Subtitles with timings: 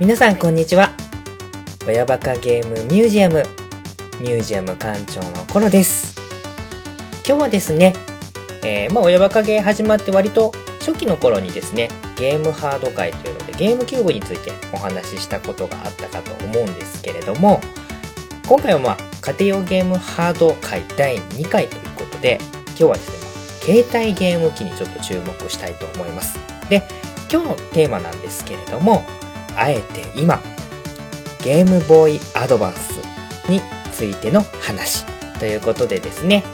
[0.00, 0.92] 皆さんこんにちは。
[1.86, 3.42] 親バカゲームミュージアム、
[4.18, 6.18] ミュージアム館長のコロです。
[7.16, 7.92] 今日はですね、
[8.64, 17.60] えー、まあ親バカゲー始まって割と初期の頃にですね、ゲームハード会というのでゲームキューブについてお話ししたことがあったかと思うんですけれども、
[18.48, 26.38] 今回はまあ家庭用ゲームハード会第2回ということで、今日はですね、携帯ゲーム機にちょっと注目したいと思います。
[26.70, 26.88] で、
[27.30, 29.04] 今日のテーマなんですけれども、
[29.56, 30.40] あえて今、
[31.42, 33.00] ゲームボーイアドバンス
[33.48, 33.60] に
[33.92, 35.04] ついての話
[35.38, 36.44] ということでですね、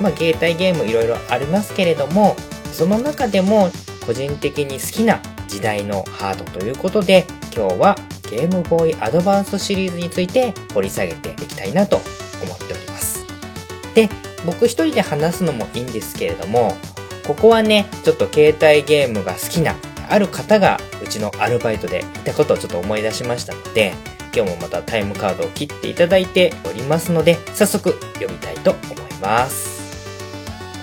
[0.00, 2.36] まあ携帯ゲームいろいろありますけれども、
[2.72, 3.70] その中でも
[4.06, 7.96] 個人的に好きな時代のハードということで、今日は
[8.30, 11.96] ゲームボーイアドバンスシリーズについて掘り下げていきたいなと
[12.42, 13.24] 思っております。
[13.94, 14.08] で、
[14.46, 16.76] 僕一人で話すのもいいんですけれども、
[17.26, 19.74] ここはね、ちょっと携帯ゲームが好きな
[20.10, 23.94] ある方がうちのアルバイトでいたことをちょっと思い出しましたので、
[24.34, 29.80] 今日もまたタイムカードを切っていただいておりますので、早速読みたいと思います。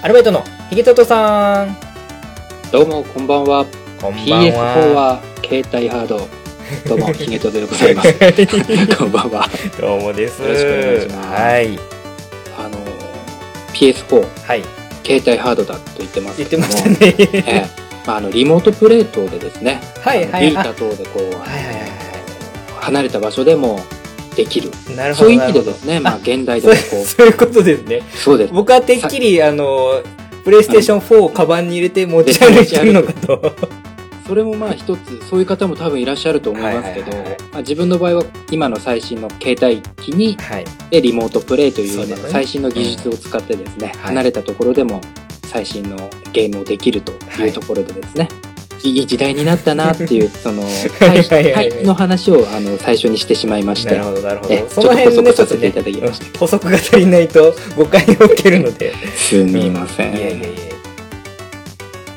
[0.01, 1.75] アルバイトのヒゲトトさん、
[2.71, 3.65] どうも、こんばんは。
[4.01, 4.53] こんばん PS4
[4.93, 5.15] は。
[5.15, 6.27] は携帯ハード。
[6.87, 8.13] どうも、ヒゲトでございます。
[8.97, 9.49] こんばんは。
[9.79, 10.41] どうもです。
[10.41, 11.79] よろしくお願いしますはい。
[12.57, 12.77] あの、
[13.73, 14.63] PS4、はい。
[15.03, 16.97] 携帯ハードだと言ってます言ってましたね。
[17.19, 21.97] ええまあ、あの、リモートプレートでですね、はいはいビータ等でこう、はいはいはい
[22.79, 23.81] 離れた場所でも
[24.37, 24.71] できる。
[24.95, 25.25] なるほど。
[25.25, 28.01] そういう意味でですね、まあ、現代でもこ う、そういうことですね。
[28.15, 28.53] そうです。
[28.53, 30.01] 僕はてっきり、あの、
[30.45, 33.53] プレイステーション4をカバンに入れて持ち歩いてるのかと。
[34.25, 37.23] それもまあ一つ、そういう方も多分いらっしゃると思いますけどま
[37.55, 40.65] あ自分の場合は今の最新の携帯機にはい。
[40.91, 44.99] でリモートプレイといううの最新の技術を使ってですね、はい離れたところでも
[45.47, 48.29] 最新のゲームをできるというところでですね、
[48.83, 54.69] い、い時代になったなっていう、 その、はいの話をあの最初にしてしまいましてなる、ほど、なるほえど。
[54.69, 58.93] その辺ね、ちょっと補足させていただきましたうん補足が足りないと誤解を受けるので。
[59.15, 60.13] すみません。
[60.13, 60.71] いえいえいえ。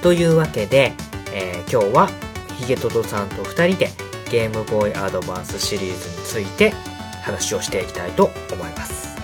[0.03, 0.93] というわけで、
[1.33, 2.11] えー今日は
[2.59, 3.91] ヒゲトトさんと2人で
[4.29, 6.75] ゲームボーイアドバンスシリーズについて
[7.23, 9.17] 話をしていきたいと思います。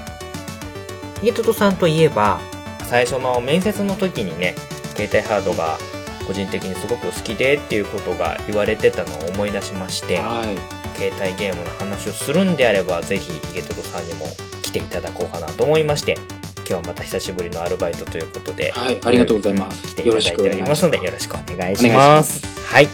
[1.21, 2.38] ヒゲトトさんといえば、
[2.89, 4.55] 最初の面接の時にね、
[4.95, 5.79] 携帯ハードが
[6.27, 10.57] 個人的にすごく好きでっていうことが言われてたのを思い出しまして、はい。
[10.99, 14.27] 携帯ゲームの話をするんであれば、ぜひヒゲトトさんにも
[14.63, 16.15] 来ていただこうかなと思いまして、
[16.59, 19.83] 今日はまた久しぶりのアルバイトということで、はい、ありがとうございます。
[19.89, 21.95] 来ていただいておりますので、よろしくお願いしま。
[21.95, 22.89] ますはい。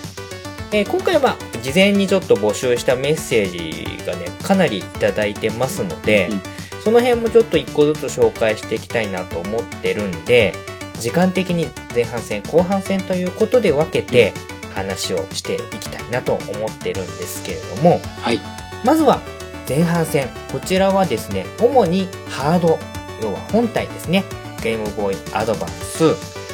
[0.73, 6.43] えー今回は事前にちょっと募集したメッセージがね、かなりいただいてますので、うん
[6.83, 10.55] その辺もちょっと一個ずつ紹介していきたいなと思ってるんで、
[10.99, 14.33] 時間的に前半戦、後半戦ということで分けて
[14.75, 18.41] 話をしていきたいなと思ってるんですけれども、はい。
[18.85, 19.21] まずは
[19.69, 20.29] 前半戦。
[20.51, 22.79] こちらはですね、主にハード、
[23.23, 24.25] 要は本体ですね。
[24.63, 26.05] ゲームボーイアドバンス、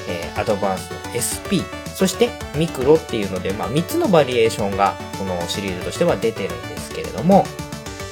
[0.08, 1.64] えーアドバンスの SP、
[1.94, 7.44] そしてミクロっていうので、まあ3つのバリエーションがこのシリーズとしては出てるんですけれども、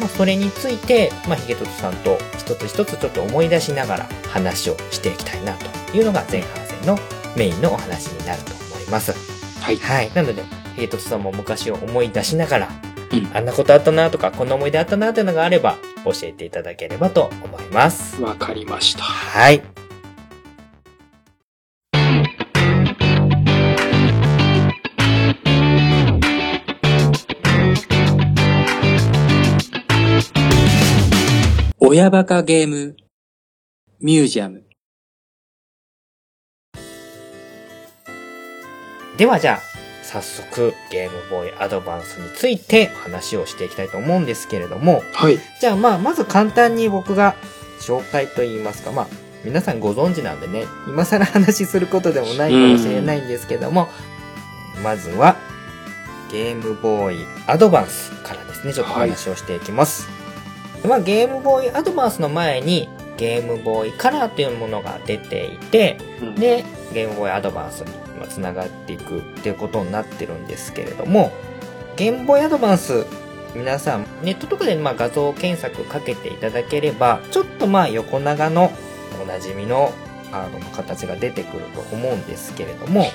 [0.01, 6.99] まあそれについて、まあヒゲトトさんと一つ一つちょっと思い出しながら話をしていきたいなというのが前半戦の
[7.37, 9.13] メインのお話になると思います。
[9.61, 9.77] はい。
[9.77, 10.11] はい。
[10.15, 10.43] なので、
[10.75, 12.69] ヒゲトトさんも昔を思い出しながら、
[13.13, 18.21] うんあんなことあったなとか、こんな思い出あったなというのがあれば、教えていただければと思います。
[18.23, 19.03] わかりました。
[19.03, 19.86] はい。
[31.89, 32.97] 親バカゲーム
[34.01, 34.65] ミュージアム。
[39.17, 39.61] ではじゃあ、
[40.03, 45.39] 早速、ゲームボーイアドバンスについて話をしていきたいと思うんですけれども、はい。
[45.61, 47.37] じゃあまあ、まず簡単に僕が
[47.79, 49.07] 紹介と言いますか、まあ、
[49.45, 53.87] 皆さんご存知なんでね、今更話しすることでもないかもしれないんですけども、
[54.83, 55.37] まずは、
[56.33, 60.16] ゲームボーイアドバンスからですね、ちょっとお話をしていきます。
[60.85, 65.99] まあ、ゲームボーイアドバンスの前に、ゲームボーイカラーというものが出ていて、
[66.37, 71.33] で、ゲームボーイアドバンスにまあ繋がっていくっていうことになってるんですけれども、
[71.97, 73.07] ゲームボーイアドバンス、
[73.55, 78.71] 皆さん、ネットとかでまあ画像検索かけていただければ、ちょっとまあ横長の
[79.23, 79.93] おなじみの
[80.31, 83.07] カードの形が出てくると思うんですけれども、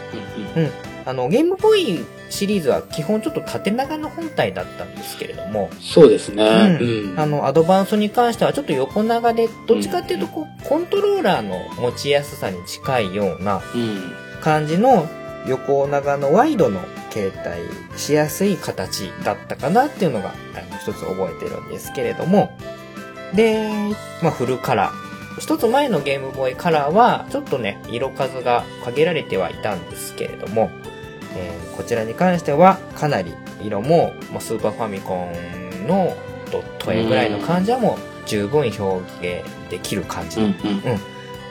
[0.55, 0.71] うんうん。
[1.05, 6.77] あの、ゲームボーイシリーズは基本ちょっと縦長の本体だったんですけれども、そうですね。
[6.81, 14.13] うんあの、アドバンスに関してはちょっと横長で、どっちかっていうとこう、コントローラーの持ちやすさに近いようなうん。
[14.41, 15.07] 感じの
[15.47, 16.81] 横長のワイドの
[17.11, 22.57] 携帯しやすい形だったかなっていうのが、あの、一つ覚えてるんですけれども、
[23.35, 23.69] で、
[24.21, 25.11] まあ、フルカラー。
[25.39, 30.69] 一つ前のゲームボーイカラーは、ちょっとね、色数が限られてはいたんですけれども、
[31.35, 33.33] えーこちらに関しては、かなり
[33.63, 35.15] 色も、まあ、スーパーファミコ
[35.83, 36.15] ンの
[36.51, 40.57] ドット絵ぐらいの感じはもう十分表現できる感じうんの
[40.91, 40.99] うん。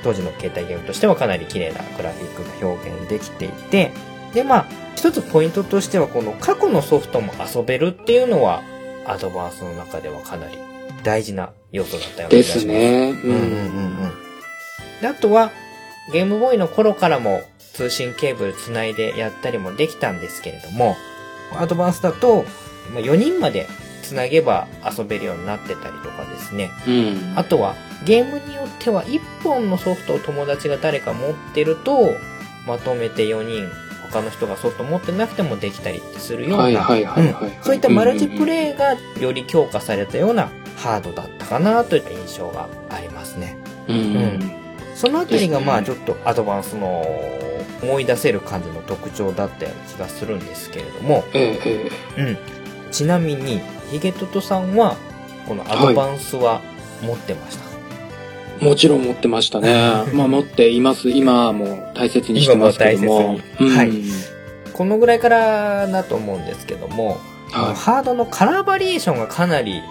[0.04, 3.90] 当時の携帯ゲームとしてはかなり綺麗なグラフィックが表現できていて、
[4.34, 8.62] で、まあ、一つポイントとしては、この過去のソフトも遊べるっていうのは、
[9.06, 10.56] アドバンスの中ではかなり
[11.02, 12.66] 大事な要素だったような気でがしますす。
[12.66, 13.10] ね。
[13.10, 14.12] うんうんうんうん。
[15.00, 15.50] で、あとは、
[16.12, 17.42] ゲームボーイの頃からも
[17.74, 20.96] 通信ケーブルつないでやったりもできたんですけれども、
[21.56, 22.44] アドバンスだと、
[22.92, 23.68] まあ4人まで
[24.02, 24.66] つなげば
[24.98, 26.70] 遊べるようになってたりとかですね。
[26.86, 27.32] うん。
[27.36, 27.74] あとは、
[28.04, 32.14] ゲームによっては1本のソフトを友達が誰か持ってると、
[32.66, 33.68] まとめて4人、
[34.10, 36.86] 他の人がソフト持ってなくてもできたりってするような。
[37.62, 38.46] そういったマルチプイ。
[38.46, 43.56] レイがより強化されたようなハードだったかなといった印象がありますね。
[43.86, 44.52] うんうん。
[44.96, 47.04] そのあたりがまあちょっとアドバンスの
[47.82, 52.22] 思い出せる感じの特徴だったような気がするんですけれども、ええええ。
[52.22, 52.38] うん。
[52.92, 53.60] ちなみに、
[53.90, 54.96] ヒゲトトさんは、
[55.46, 56.60] このアドバンスは
[57.02, 58.64] 持ってました？
[58.64, 59.72] もちろん持ってましたね。
[60.12, 61.08] まあ持っています。
[61.10, 63.38] 今も大切にしてますけども。
[63.58, 64.04] 今もはいうん
[64.72, 67.18] このぐらいからだと思うんですけども、
[67.50, 69.84] はハードのカラーバリエーションがかなりいっ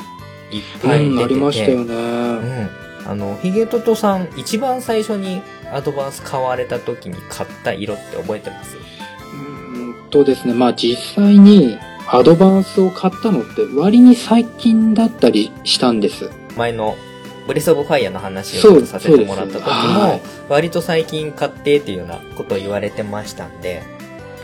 [0.81, 1.93] ぱい出てて、うん、ありましたようね。
[1.93, 2.69] ん。
[3.09, 5.41] あの、ヒゲトトさん、一番最初に
[5.73, 8.77] アドバンス買われた時に買った色って覚えてます？
[9.33, 16.29] うんとですね、まあ実際にアドバンスを買ったのって割に最近だったりしたんです。
[16.55, 16.95] 前の
[17.47, 23.81] ブレスオブファイヤーの話をさせてもらった時も、割と最近買ってっていうようなことを言われてましたんで、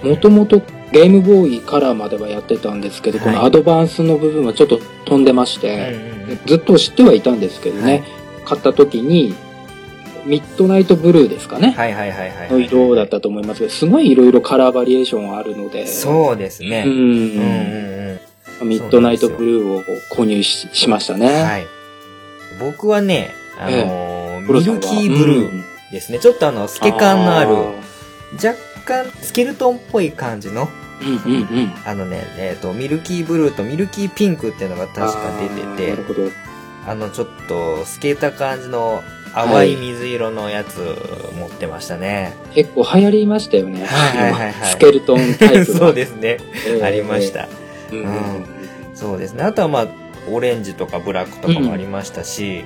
[0.02, 3.28] もともとゲームボーイカラーまではやってたんですけど、はい。
[3.28, 5.92] このアドバンスの部分はちょっと飛んでましうんて、
[6.26, 6.40] うんうん。
[6.48, 8.04] ずっと知ってはいたんですけどね、はい
[8.46, 9.36] 買った時に、
[10.26, 11.72] ミッドナイトブルーですかね。
[11.72, 12.52] はいはいはいはい。
[12.52, 16.84] の色だったと思いますけど、すごいいろいろカラーバリエーションがあるので、そうですね。
[16.86, 18.20] ううんうんん。
[18.62, 18.70] うん。
[18.70, 21.44] ミッドナイトブルーを購入ししましたね。
[21.44, 21.68] はい。
[22.60, 26.20] 僕はね、あのミルキーブルーですね。
[26.20, 27.76] ちょっとあの、透け感のある、ー
[28.36, 30.68] 若干スケルトンっぽい感じの、
[31.02, 31.74] うんうんうん。
[31.86, 36.32] あのね、えっ、と、ミルキーブルーとミルキーピンクっていうのが確か出ててなる、ほど。
[36.88, 39.04] あの、ちょっと透けた感じの
[39.34, 40.78] 淡い水色のやつ
[41.38, 42.36] 持ってましたね。
[42.54, 43.86] 結構流行りましたよね。
[43.86, 46.38] はいはいはいはいスケルトンタイプが そうですね。
[46.68, 47.32] えーありまし。
[47.34, 47.48] た。
[47.92, 48.46] うんうん
[48.96, 49.44] そうですね。
[49.44, 49.88] あとはまあ、
[50.32, 52.64] オレンジとかブラックとかもありましたし、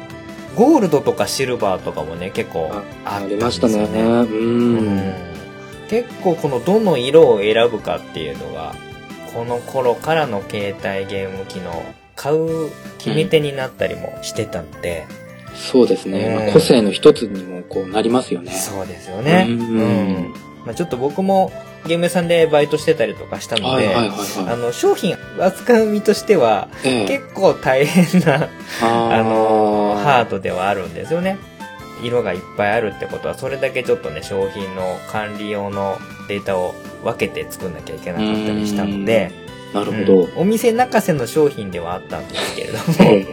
[0.55, 4.01] ゴールドとかシルバーとかもね、結構ああったんですりましたよね。
[4.01, 4.05] う。
[4.05, 5.13] うんん
[5.89, 8.75] 結構このどの色を選ぶかっていうのが、
[9.33, 11.83] この頃からの携帯ゲーム機能、
[12.19, 15.05] 買う決め手になったりもしてたんで、
[15.55, 16.19] そうですね。
[16.27, 18.51] うんまあ個性の一つにもこうなりますよね。
[18.51, 19.45] そうですよね。
[19.49, 20.33] ううんん。
[20.65, 21.49] まあちょっと僕も
[21.87, 26.87] ゲーム屋さんでバイトしてたりとかしたので、あの、商品扱う身としては、い。
[26.89, 28.49] ええ結構大変な、
[28.81, 30.31] ああのーハード。
[30.31, 31.37] ドではあるんですよね。
[32.03, 35.97] 色がいっぱいあるってことは、それだけちょっとね、商品の管理用の
[36.27, 39.31] データを分けて作んなきゃいけなかったりしたので、
[39.73, 40.31] なるほどうん。
[40.37, 43.25] お店泣かせの商品ではあったんですけれどえ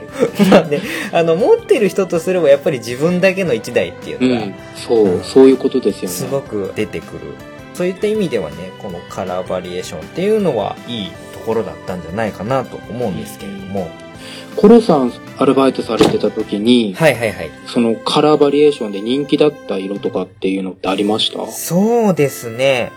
[0.46, 0.80] も、 まあね、
[1.12, 4.54] あの、持ってる人とすればやっぱり自分だけの一台っていうのが、うん。
[4.74, 6.08] そう、そういうことですよね。
[6.08, 7.20] すごく出てくる。
[7.74, 13.88] そういった意味ではね、このカラーバリエーションっていうのはいいところだったんじゃないかなと思うんですけれども。
[14.56, 17.50] コロさん、アルバイトされてた時に、はいはいはい。
[17.66, 21.46] そのカラーバリエーションで人気だった色とかっていうのってありました？
[21.50, 22.90] そうですね。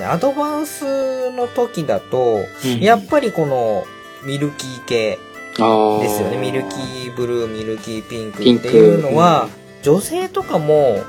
[0.00, 2.38] でアドバンスの時だと、
[2.80, 3.84] やっぱりこの
[4.24, 5.18] ミルキー系
[5.58, 6.38] ぱですよね。
[6.38, 9.48] ミルキーブルー、ミルキーピンクっていうのは、
[9.82, 11.02] 女性とかも、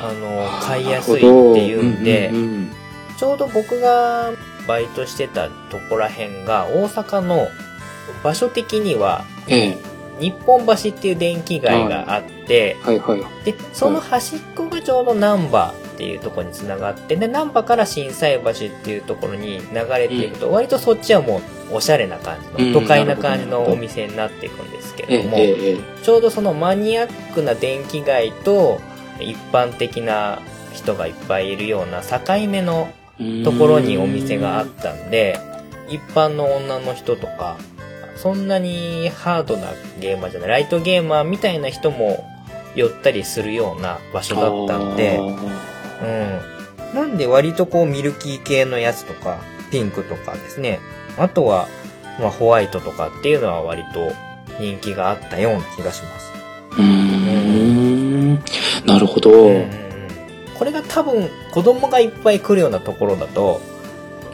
[0.00, 2.70] あの、買いやすいっていうんで、ん
[3.16, 4.30] ちょうど僕が
[4.68, 7.48] バイトしてたとこら辺が大阪の
[8.22, 9.78] 場所的にはええ。
[10.20, 12.76] 日本橋っていう電気街があって。
[13.44, 22.72] で、その端っこがちょうど難波っていうところに繋がって、で、難波から心斎橋っていうところに流れていくと、割とそっちはもうおしゃれな感じうん。
[22.72, 28.80] の、都会な感じのお店になっていくんですけええれども、ちょうどそのマニアックな電気街と
[29.18, 30.38] 一般的な
[30.72, 32.88] 人がいっぱいいるような境目の
[33.18, 35.36] えところにお店があったんで、
[35.88, 37.56] 一般の女の人とか、
[38.14, 39.66] そんなにハードな
[39.98, 42.24] ゲーマーじゃない、ライトゲーマーみたいな人も
[42.76, 45.18] 寄ったりするような場所だったんで、
[46.02, 46.40] うん。
[46.94, 49.38] なんで割とこうミルキー系のやつとか、
[49.70, 50.80] ピンクとかですね。
[51.18, 51.68] あとは、
[52.18, 54.12] まあ、ホワイトとかっていうのは割と
[54.58, 56.32] 人気があったような気がします。
[56.78, 58.34] うーん。
[58.86, 59.30] なるほど。
[59.30, 59.88] うんうんうん
[60.58, 63.60] これが多分子供がいっぱい来るようなところだと、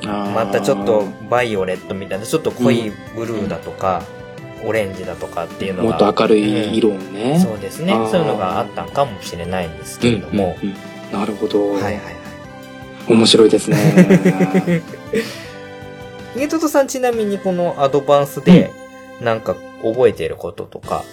[0.02, 4.02] ままたちょっとバイオレットみたいな、ちょっと濃いブルーだとか、
[4.64, 5.90] オレンジだとかっていうのが。
[5.90, 7.38] もっと明るい色をね。
[7.38, 7.92] そうですね。
[8.11, 10.56] そういうのがあったんかもしれないんですけれども。
[10.62, 11.73] うんうんうんなるほど。
[11.73, 12.02] はいはいはい。
[13.09, 14.83] 面白いですね。
[16.37, 18.71] ゲトトさんちなみにこのアドバンスで、
[19.21, 21.04] なんか覚えていることとか、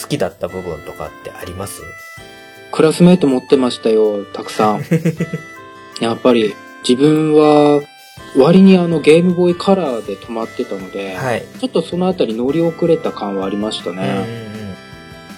[0.00, 1.80] 好きだった部分とかってあります？
[2.70, 4.82] クラスメート持ってましたよ、たくさん。
[6.00, 6.54] やっぱり
[6.86, 7.80] 自分は
[8.36, 11.44] 割にあのゲームボーイカラーで止まってたので、はい。
[11.58, 14.26] ちょっとそのあたり乗り遅れた感はありましたね。
[14.28, 14.74] うん。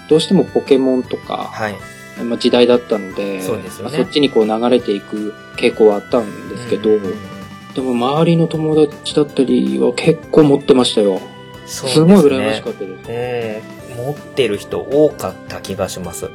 [0.09, 1.77] どうしてもポケモンとか、はい。
[2.25, 7.41] まあ、時代だったので、そうですよねまあそっちにこう流れていく傾向はあったんですけど、うんうんうん
[7.75, 11.21] でも周りの友達だったりは結構持ってましたよ。
[11.67, 13.93] そうすごい羨ましかったです。
[13.93, 14.07] うん。
[14.07, 16.31] 持ってる人多かった気がします。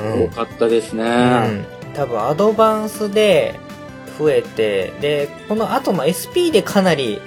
[0.00, 0.24] うん。
[0.24, 1.04] 多かったですね。
[1.04, 1.92] うん。
[1.94, 3.60] 多分アドバンスで
[4.18, 7.20] 増えて、で、この後も SP でかなり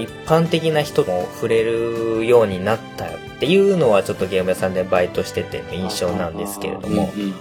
[0.00, 3.08] 一般的な人も触れるようになったっ
[3.40, 7.12] ていうのはちょっとゲーム屋さんでバイトしてての印象なんですけれども。
[7.14, 7.34] うんうんうん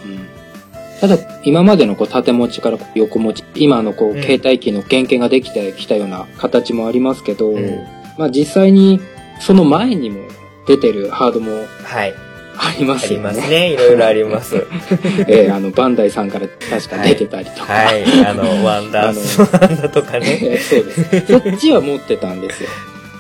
[1.01, 7.85] ただ、今までのこう縦持ちから横持ち、今のこう、うん携帯機の原型ができてきたような形もありますけど、うん
[8.17, 9.01] まあ実際に
[9.41, 10.21] その前にも
[10.65, 11.51] 出てるハードも
[11.83, 12.13] はい。
[12.55, 13.23] ありまありすよね。
[13.25, 13.73] ますね。
[13.73, 14.55] いろいろあります。
[15.27, 17.73] えーあの、バンダイさんから確か出てたりとか。
[17.73, 18.03] はい。
[18.25, 20.39] あの、ワンダースワンダとかね。
[20.41, 21.31] えーそうです。
[21.31, 22.69] そっちは持ってたんですよ。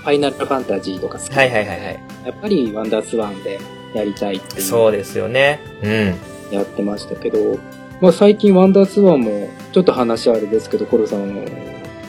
[0.03, 1.33] ファイナルファンタジーとか好き。
[1.35, 1.79] はいはいはいはい。
[2.25, 3.59] やっぱりワンダースワンで
[3.93, 4.61] やりたいっていう。
[4.61, 5.59] そうですよね。
[5.81, 6.15] うん。
[6.51, 7.57] やってましたけど、
[8.01, 11.39] まあ最近ワンダースワンも、ちょっと話あれですけど、コロさん、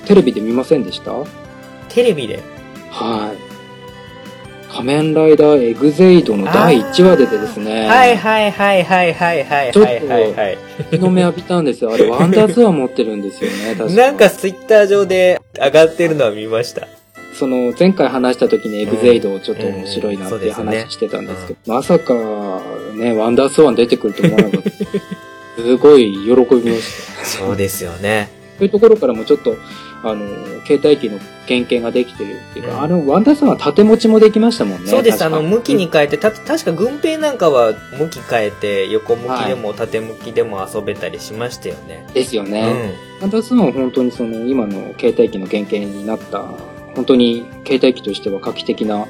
[0.07, 1.13] テレビで見ませんでした？
[1.89, 2.41] テレビで？
[2.91, 3.44] はい。
[4.75, 10.59] 仮面ライダーエグゼイドの第1話でですね、はいはいはいはいはいはいちょっとはいはいはい。
[10.91, 11.93] 日の目浴びたんですよ。
[11.95, 16.89] あれ、ワンダースワン持ってるんですよね、 確かなんかツイッター上で上がってるのは見ました。
[17.35, 22.15] その、前回話した時にエグゼイドをちょっと面白いなって話してたんですけど、まさか、
[22.97, 24.71] ね、ワンダースワン出てくると思わなかった。
[25.63, 27.25] すごい喜びました。
[27.25, 28.29] そうですよね。
[28.59, 29.57] そういうところからもちょっと、
[30.11, 30.27] あの、
[30.67, 34.91] 携帯機の原型ができてるっていうか、うんあの、ワンダースワンは縦持ちもできましたもんね。
[34.91, 35.25] そうです。
[35.25, 42.07] あの、向きに変えて、た、確か軍兵なんかは向き変えて、横向きでも縦向きでも遊べたりしましたよね。
[42.15, 42.63] ですようね。
[42.63, 42.95] ん。
[43.21, 46.45] ワンダースワンは本当にその、今の携帯機の原型になった、
[46.95, 49.07] 本当に携帯機としては画期的な、ね。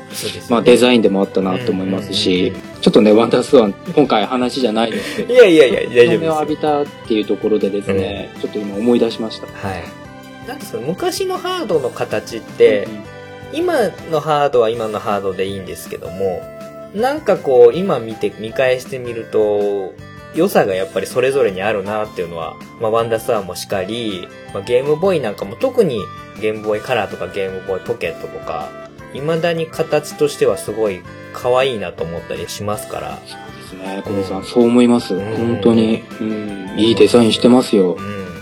[0.48, 6.56] まあ、デザインでもあったなと思いますし、ちょっとね、ワンダースワン、今回話じゃないですけど、いやいやいや、大丈日の目を浴夫です。
[6.56, 9.46] びたっていうところでですね、ちょっと今思い出しました。
[9.46, 10.03] はい。
[10.46, 12.86] なん昔のハードの形って、
[13.52, 16.42] 今のハードは今のハードでいいんですけども、
[16.94, 19.94] なんかこう、今見て、見返してみると、
[20.34, 26.00] 良さがやっぱりそれぞれにあるなっていうのは、まあ、ワンダースワンもしかり、まあ、ゲームボーイなんかも特に
[26.40, 28.68] ゲームボーイカラーとかゲームボーイポケットとか、
[29.12, 35.14] 未だに形としてはすごい可愛いなと思ったりしますから、そうですね、小野さん、そう思います。
[35.14, 38.00] ん本当に、うん、いいデザインしてますよう。
[38.00, 38.33] ん。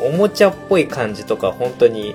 [0.00, 2.14] おもちゃっぽい感じとか本当に、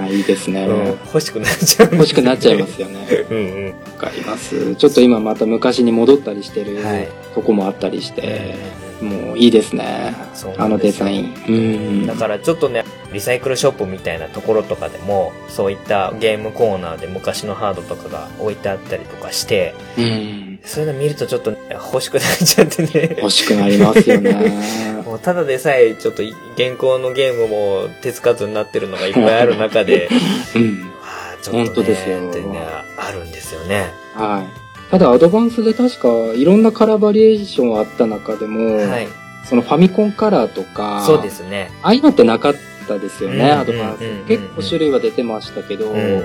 [0.00, 0.66] はいいいですね。
[0.66, 1.90] うん、欲しくなっちゃう。
[1.92, 3.06] 欲しくなっちゃいますよね。
[3.30, 3.66] うんうん。
[3.66, 4.74] わかります。
[4.76, 10.14] ちょっと今また昔に戻ったりしてるはいとこもあったりして、うんもういいですね。
[10.56, 11.34] あのデザイン。
[11.48, 12.06] うん。
[12.06, 20.53] だからちょっとね、リサイクルショップみたいなところとかでも、そういったゲームコーナーで昔のハードとかが置いてあったりとかして、うん。
[20.64, 23.16] そういうの見るとちょっとね欲しくなっちゃってね。
[23.18, 24.52] 欲しくなりますよね。
[25.04, 30.08] もうただでさえちょっと現行のゲームも手つかずになってるのがいっぱいある中で、
[30.56, 30.92] うん。
[31.02, 32.58] ああ、ちょっとね、本当ですよってね、
[32.96, 33.92] あるんですよね。
[34.14, 34.90] はい。
[34.90, 39.08] ただ、アドバンスで確かいろんなカラーバリエーションあった中でも、はい。
[39.44, 41.70] そのファミコンカラーとか、そうですね。
[41.82, 42.54] ああいうのってなかっ
[42.88, 44.28] たですよね、うんアドバンス。
[44.28, 46.24] 結構種類は出てましたけど、うん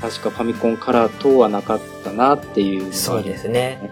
[0.00, 3.90] 確かファミコンカラー等はなかったなっていうそうですね。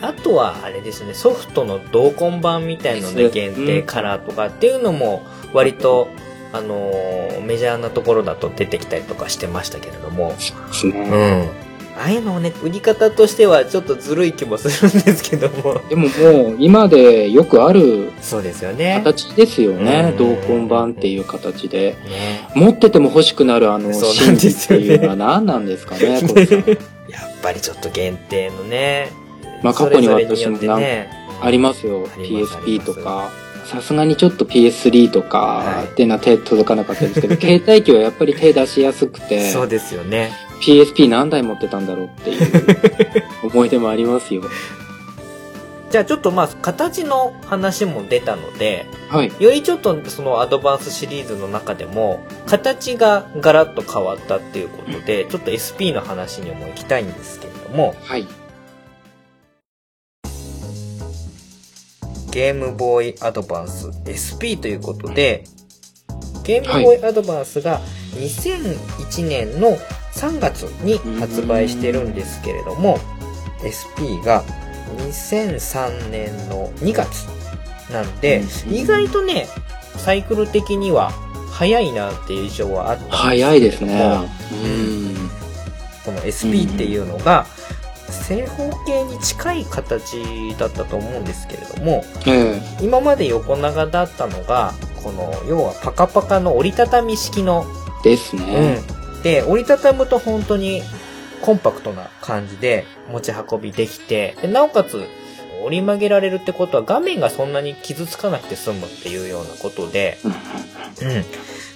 [0.00, 6.08] あとは、あれですね、ソフトの同梱版みたいので限定カラーとかっていうのも、割と、
[6.52, 10.34] あのーメジャーなところだと出てきたりとかしてましたけれども。
[10.36, 10.40] で
[10.72, 11.00] すね。
[11.00, 11.67] うん。
[11.98, 15.80] ああいうのをね、売り方としてはちょっとずるい気もするんですけども。
[15.88, 19.00] でももう今でよくあるそうですよね。
[19.04, 20.10] 形ですよね。
[20.12, 21.96] うん同梱版っていう形で。
[22.08, 22.48] ね。
[22.54, 29.10] 持ってても欲しくなるあのそうな心理っていうのは何なんですかね、 こやっぱりちょっと限定のね。
[29.62, 32.06] まあ過去に私もなんねありますよ。
[32.06, 33.30] PSP とか、
[33.64, 40.32] さすがにちょっと PS3 とかっていうのは手届かなかったですけど、 携帯機はやっぱり手出しやすくて、そうですよね。
[40.60, 42.46] PSP 何台持ってたんだろうっていう
[43.44, 44.42] 思い出もありますよ。
[45.90, 49.32] じゃあちょっとまあ、形の話も出たので、はい。
[49.38, 58.26] よりちょっとそのアドバンスシリーズの中でも、形がガラッと変わったっていうことで、ちょっと SP の話にも行きたいんですけれども、はい。
[62.30, 65.44] ゲームボーイアドバンス SP ということで、
[66.44, 67.80] ゲームボーイアドバンスが
[68.18, 69.76] 2001年の
[70.14, 72.98] 3月に発売してるんですけれども、
[73.62, 74.42] SP が
[74.96, 77.26] 2003年の2月
[77.92, 79.46] なんで、うん意外とね、
[79.96, 81.12] サイクル的には
[81.50, 84.30] 早いなっていう印象はあったんですけれども早いですね。
[84.52, 85.30] うん。
[86.04, 87.46] この SP っていうのが、
[88.10, 98.82] 正方形に近い形だったと思うんですけれども、え今まで横長だったのが、この、要はパカパカの折りたたみ式の、えですね。
[99.16, 99.22] うん。
[99.22, 100.82] で、折りたたむと本当に
[101.42, 105.02] コンパクトな感じで持ち運びできて、でなおかつ
[105.64, 110.34] 折り曲げられるってことは画面がそんなに傷つかなくて済むっていうようなことで、うんう
[111.18, 111.24] ん。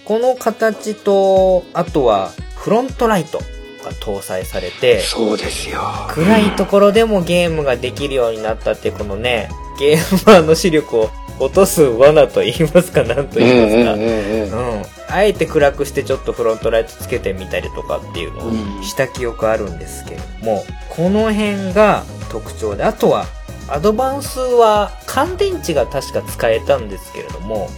[0.05, 3.39] この形と、あとはフロントライト
[3.85, 5.81] が搭載されて、そうですよ。
[6.11, 9.49] 暗いところでもゲームができるようになったっていうこのね、
[9.79, 14.59] ゲーマーの視力を落とす罠と言いますか、なんとええ言いますか。
[14.59, 15.02] うん。
[15.13, 23.27] あえて暗くしてちょっとフロントライトつけてみたりとかっていうのうんをした記憶あるんですけれども、この辺が特徴で、あとは、
[23.69, 27.71] アドバンスは乾電池が確か使えたんですけれども、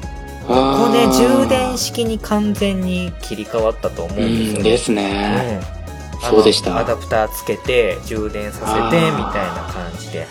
[0.47, 0.55] こ
[0.87, 5.61] こで充電式に完全に切り替わったと思うんですよ、うんですね。
[5.69, 5.85] うん
[6.25, 10.27] そうでしたアダプターつけて、充電させて、みたいな感じで。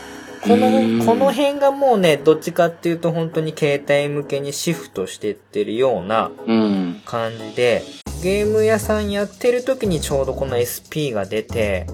[0.48, 7.02] こうんの、この辺がもうね、どっちかっていうと本当に携帯向けにシフトしてってるようなうん。
[7.06, 7.84] 感じで、
[8.22, 11.88] ゲーム屋さんやってる時にちょうどこの SP が出て、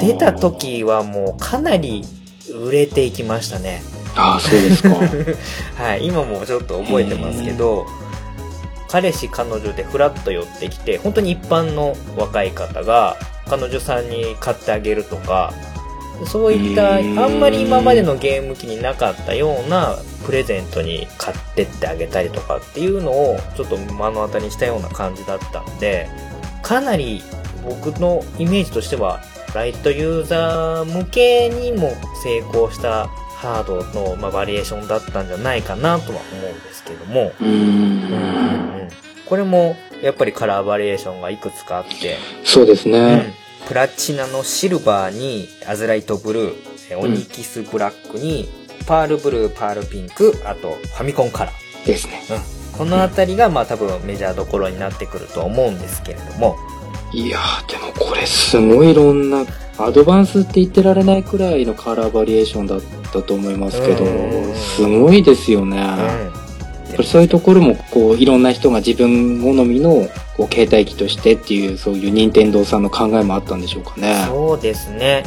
[0.00, 2.04] 出た時はもうかなり
[2.64, 3.82] 売れていきましたね。
[4.16, 4.90] ああ、そうですか。
[5.82, 7.86] はい、今もちょっと覚えてますけど、
[8.88, 13.16] 彼氏彼女でフラッと寄ってきて、本当に一般の若い方が
[13.48, 15.52] 彼女さんに買ってあげるとか、
[16.26, 26.08] そういった、あんまり今までのゲーム機になかったようなプレゼントに買ってってあげたりとかっていうのをちょっと目の当たりにしたような感じだったんで、
[26.62, 27.22] かなり
[27.64, 29.20] 僕のイメージとしては、
[29.54, 37.32] ライトユーザー向けにも成功したハードの、まあ、バリエーションだったんじゃないかなとは思うんですけども、
[39.26, 42.92] これもやっぱりカラーバリエーションがいくつかあって、そうですうん。
[42.92, 43.34] ね。
[43.66, 46.54] プラチナのシルバーにアズライトブルー、
[46.90, 48.48] えオニキスブラックに
[48.86, 51.68] パールブルー、パールピンク、あとファミコンカラー。
[51.86, 52.22] ですね。
[52.76, 56.56] このあたりがまあ多分メジャーどころになってくると思うんですけれども、
[57.12, 59.44] いやー、でもこれすごいいろんな、
[59.78, 62.80] アドバンスって言ってられないくらいのカラーバリエーションだっ
[63.12, 65.80] たと思いますけどうん、すごいですよね。
[66.32, 66.38] うん
[67.04, 74.24] そういうところも、こう、いろんな人が自分好みの、こう、携帯機としてっていう、そういう任天堂さんの考えもあったんでしょうかね。
[74.26, 75.24] そうですね。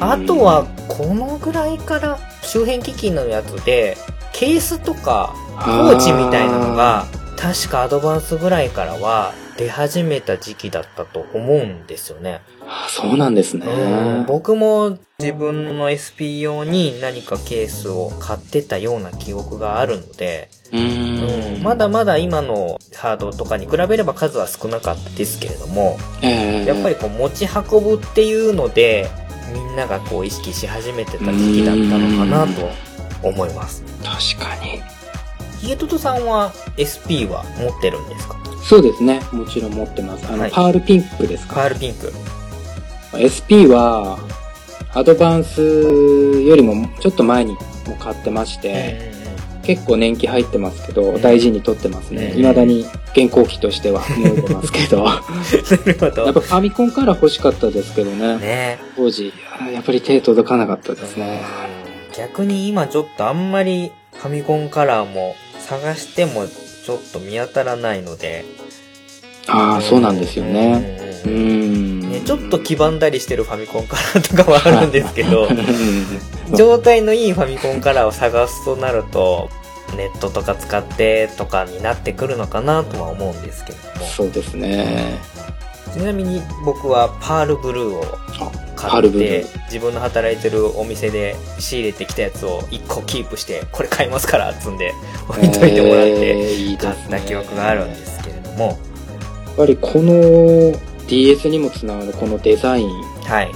[0.00, 3.96] あとは、このぐらいから周辺機器のやつで、
[4.32, 7.04] ケースとかポーチみたいなのが、
[7.36, 12.40] 確かアドバンスぐらいからは出始めた時期だったと思うんですよね。
[12.66, 13.66] あーそうなんですね。
[13.66, 21.62] うん僕も自分の SP 用に何かケースを買ってたような記憶があるので、うーん。
[21.62, 29.08] まだまだ今のハードとかに比べれば数は少なかったですけれども、ええやっぱりこう持ち運ぶっていうので、
[29.52, 32.68] みんながこう意識し始めてた時期だったのかなと
[33.28, 33.84] 思います。
[34.02, 34.82] 確かに。
[35.60, 38.36] ヒゲトトさんは SP は持ってるんですか？
[38.68, 39.20] そうですね。
[39.32, 40.26] もちろん持ってます。
[40.26, 42.12] あの、はいパールピンクですかパールピンク。
[43.14, 44.18] SP は、
[44.94, 47.58] アドバンスよりもちょっと前にも
[47.94, 49.12] う買ってまして、
[49.64, 52.26] 結構年季入ってますけど、うん大事に取ってますね。
[52.26, 55.04] うん未だに現行機としては 思えてますけど。
[55.04, 56.32] なるほやっど。
[56.34, 58.38] ぱファミコンから欲しかったですけどね。
[58.38, 61.42] ね当時、あやっぱり手届かなかったですね。
[62.16, 66.46] 逆に今ちょっとあんまりファミコンカラーも探しても
[66.84, 68.44] ちょっと見当たらないので。
[69.48, 71.22] ああ、そうなんですよね。
[71.24, 72.10] ううんん。
[72.10, 79.48] ね、ちょっと黄ばんだりしてるファミコンカラーとかはあるんですけど、 うん状態のいいファミコンカラーを探すとなると、
[79.96, 84.06] ネットとか使ってとかになってくるのかなとは思うんですけれども。
[84.06, 85.18] そうですね。
[85.94, 92.62] ちなみに僕はパールブルーをあ買って、自分の働いてるお店で仕入れてきたやつを
[92.94, 94.94] 1個キープして、これ買いますからっつんで
[95.28, 98.76] 置いといてもらって、えーいい買ねった記憶があるんですけれども、やっ
[99.56, 100.72] ぱりこの
[101.08, 102.88] DS にもつながるこのデザイン。
[103.24, 103.50] はい。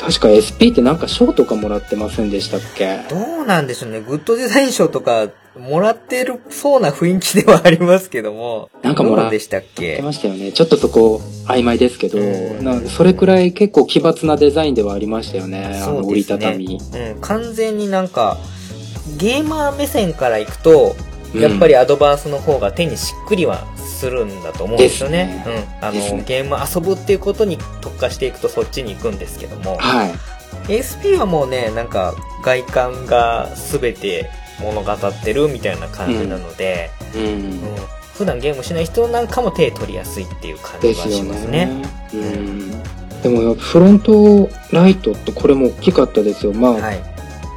[0.00, 2.98] 確か SP ってなんか賞とかもらってませんでしたっけ？
[3.08, 4.00] どうなんでしょうね。
[4.00, 8.70] グッドデザイン賞とか、もらってるそうな雰囲気ではありますけども。
[8.82, 10.50] なんかもらどうでしたってましたよね。
[10.52, 15.80] ちょっとそこ曖昧ですけど、うんなそれくらい結構奇抜なデザインではありましたよね。
[15.82, 16.76] あの折りたたみ。
[16.92, 18.38] うん、完全になんか、
[19.16, 25.44] ゲーマー目線からいくと、うんやっぱりアドバンスの方が手にしっくりはするんだと思うんですよね。
[25.46, 25.84] うん。
[25.84, 30.12] あの、ですねゲーム遊ぶっていうことに特化していくとそっちに行くんですけども、はい。
[30.68, 37.60] ASP はもうね、なんか外観が全て物語ってるみたいな感じなので、うんうん。
[38.14, 41.66] 普段ゲームしない人なんかも手取りやすいっていう感じはしますね。
[41.66, 41.88] ね。
[42.14, 42.82] うん。
[43.22, 46.52] でもフロントライトってこれも大きかったですよ。
[46.52, 47.13] まあ、はい。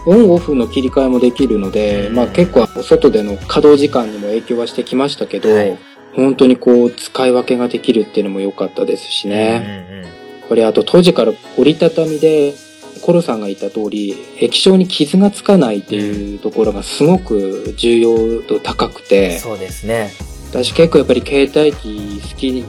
[0.07, 5.77] オンオフの切り替えもできるので、うんまあ結構外での稼働時間にも影響はしてきましたけど、はい
[6.15, 9.85] 本当にこう使い分けができるっていうのも良かったですしね。
[9.91, 10.07] うんうん
[10.47, 12.53] これあと当時から折りたたみで、
[13.01, 20.11] コロさんが言った通り、液晶に傷がつかないっていうところがすごく重要度高くて、そうですね。
[20.49, 22.65] 私結構やっぱり携帯機好きで、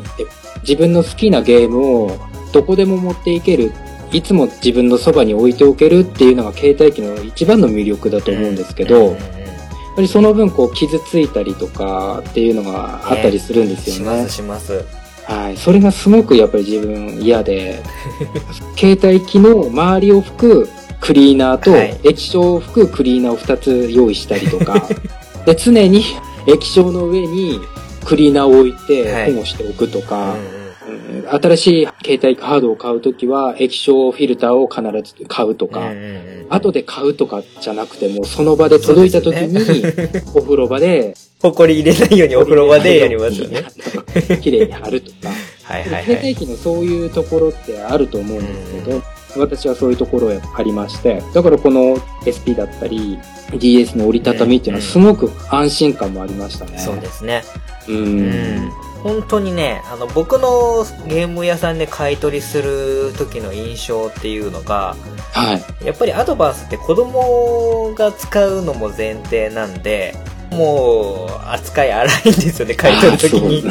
[0.62, 2.18] 自分の好きなゲームを
[2.52, 3.72] どこでも持っていける、
[4.12, 9.16] いつも自分のそばに置いておけるっていうのが携帯機の一番の魅力だと思うんですけど、やっ
[9.96, 14.00] ぱりその分こう傷ついたりとかっていうのがあったりするんですよね。
[14.00, 14.84] しますします。
[15.24, 15.56] はい。
[15.56, 17.82] それがすごくやっぱり自分嫌で、
[18.78, 20.68] 携帯機の周りを拭く
[21.00, 24.88] クリーナーとはい液晶を拭くクリーナーを2つ用意したりとか、
[25.44, 26.02] で、常に
[26.46, 27.60] 液晶の上に
[28.04, 30.57] クリーナーを置いてはい保護しておくとうんか、うんうん
[31.30, 35.90] 新しい携帯ハードを買うときは液晶フィルターを必ず買うとか、
[36.48, 39.82] 後で買うとかじゃなくてもうその場で届いたときに、
[40.34, 43.64] お風呂場でほこり入れないようにお風呂場でやりますよね。。
[44.42, 45.28] 綺麗に貼るとか。
[45.62, 46.34] はいはいは携帯い。
[46.36, 49.02] 機のそういうところってあると思うんですけど、
[49.36, 53.18] 私はそういうところがありまして、だからこの SP だったり、
[53.56, 56.78] DS の折りたたみっていうのはすごく安心感もありましたね。
[56.78, 57.42] そうですね。
[57.86, 57.92] う。
[57.92, 58.72] うんん。
[59.02, 64.96] 本当にね、あの、僕のゲーム屋さんで買い取りする時の印象っていうのが、
[65.32, 65.86] はい。
[65.86, 70.14] やっぱりアドバンスって子供が使うのも前提なんで、
[70.50, 73.62] もう、扱い荒いんですよね、買い取る時に。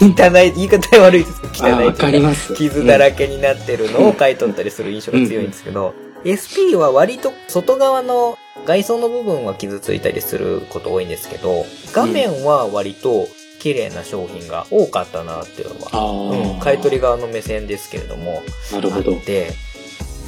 [0.00, 2.54] 汚い、言い方悪いですけど、汚いあわかります。
[2.54, 5.94] 傷だらけになってるのを買い取ったりする印象が強いんですけど、
[6.26, 13.26] SP は割と外側の外装の部分は傷ついたりすること多いんですけど、画面は割と
[13.60, 18.42] 綺麗な商品が多かったなっていうのは、うん、買い取り側の目線ですけれども、
[18.72, 19.20] なるほどあっ。
[19.20, 19.52] て、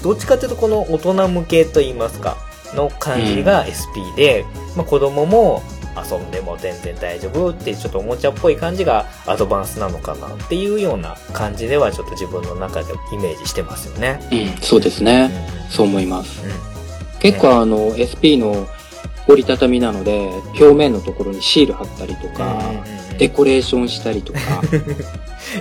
[0.02, 2.36] どっちかというとこの大人向けと言いますか、
[2.74, 4.44] の感じが SP で、
[4.76, 5.62] まあ子供も
[5.96, 14.20] 遊んでも全然大丈夫っていうちょっとおもちゃっぽい感じがアドバンスなのかなっていうような感じではちょっと自分の中でイメージしてますよね。
[14.30, 15.30] うん、そうですうんね。
[15.70, 16.42] そう思います。
[16.44, 16.48] う
[17.20, 18.66] 結構あの、SP の
[19.28, 24.40] 折りたたみなので、表面のところにシール貼ったりとか、んうんうんデコレーションしたりとか、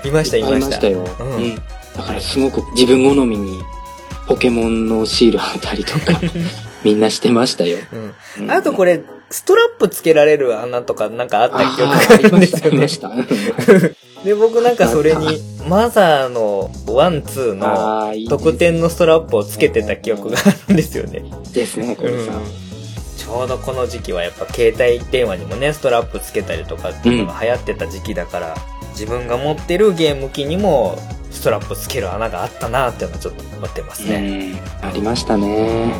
[0.04, 0.90] いましたいました。
[0.90, 1.06] よ。
[1.20, 1.56] ううんん。
[1.56, 1.62] だ
[2.02, 3.62] からすごく自分好みに
[4.28, 6.20] ポケモンのシール貼ったりとか、
[6.84, 7.78] みんなしてましたよ。
[8.40, 12.68] うんあとこれ、ストラップつけられる穴とかなんかあった記憶があるんですよね。
[12.68, 13.12] ありました。
[14.26, 21.24] で、僕なんかそれに、マザーのワン、ツーの特典のストラップをつけてた記憶があるんですよね。
[21.54, 22.32] ですね、これさ。
[22.32, 28.56] ちょうどこの時期はやっぱ携帯電話にもね、ストラップつけたりとかっていうのが流行ってた時期だから、
[28.92, 30.98] 自分が持ってるゲーム機にも
[31.32, 34.54] ストラップつける穴があったなっていうのはちょっと思ってますね。
[34.82, 34.88] うん。
[34.88, 35.94] ありましたね。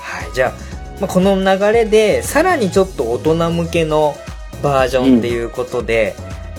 [0.00, 0.52] はい、じゃあ、
[1.00, 4.14] まあ、この流れで、さらにちょっと大人向けの
[4.62, 6.14] バージョンっていうことで、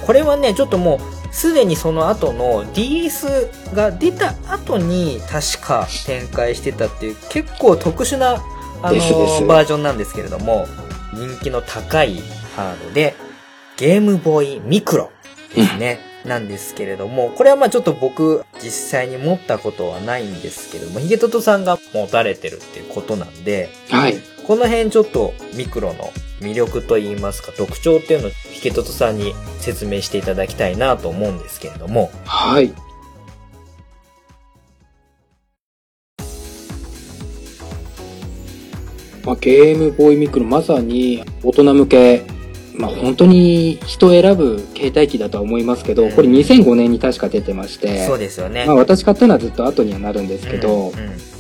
[0.06, 1.00] これはね、ちょっとも
[1.32, 8.44] う、すでにその後の DS が出た後に確か展開してたっていう結構特殊な
[8.84, 10.68] あのバージョンなんですけれども、
[11.14, 12.22] 人気の高い
[12.56, 13.16] ハードで、
[13.78, 15.12] ゲームボーイミクロ
[15.56, 16.14] ですね。
[16.26, 24.16] なんですけれども、これはまあちょっと僕実際に持ったことはないんですけれども、ヒゲトトさんが持たれてるっていうことなんで、はい。
[24.48, 32.74] この辺ちょっとミクロの魅力といいますか特徴っていうのをヒゲトトさんに説明していただきたいなと思うんですけれども、はい。
[39.26, 42.26] まあ、ゲームボーイミクロ、まさに大人向け
[42.76, 48.66] まあ本当に人を選ぶ携帯機だとは思いますけど、これ2005年に確か出てまして、そうですよね。
[48.66, 51.34] まあ私買ったのはずっと後にはなるんですけど、うんうん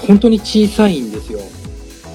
[0.00, 1.40] 本当に小さいんですよ。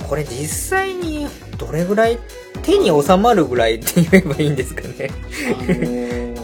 [0.09, 2.17] これ実際にどれぐらい
[2.63, 5.11] 手に収まるぐらいって言えばいいんですかね。
[5.53, 6.35] あのー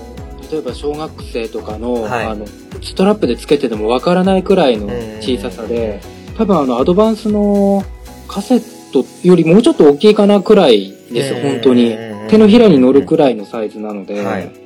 [0.52, 2.46] 例えば小学生とかの,、はいあの
[2.82, 4.88] ストラップでつけててもわからないくらいの
[5.22, 6.02] 小ささで、
[6.38, 7.84] 多分あのアドバンスの
[8.32, 11.98] カセットよりもうちょっと大きいかなくらいですよ、うん本当に。
[12.30, 14.62] 手のひらに乗るくらいのサイズなので、はい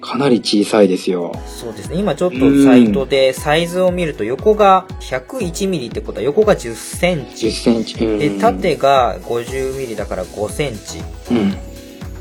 [0.00, 1.30] かなり小さいですよ。
[1.46, 1.96] そうですね。
[1.96, 7.52] 今ちょっとサイトでサイズを見ると横が101ミリってことは横が10セン10チ。
[7.52, 8.02] センチ。
[8.02, 11.00] うんで、縦が50ミリだから5センチ。
[11.30, 11.54] うん、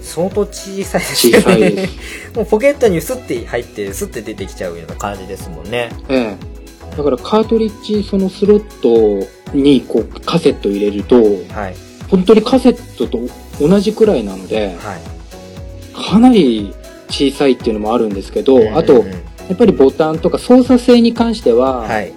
[0.01, 2.35] 相当小さいですよ小さいでねす。
[2.35, 5.89] もうポケットにスッて入って、スッて出てきちゃうような感じですもんね。
[6.09, 6.97] ええ。
[6.97, 11.15] だからカートリッジそのスロットにこうカセット入れると、
[11.53, 11.75] はい。
[12.09, 13.19] 本当にカセットと
[13.59, 15.01] 同じくらいなので、はい。
[15.93, 16.73] かなり
[17.09, 19.03] 小さいっていうのもあるんですけど、うんうんうんあと、や
[19.53, 22.13] っぱりボタンとか操作性に関しては、はい。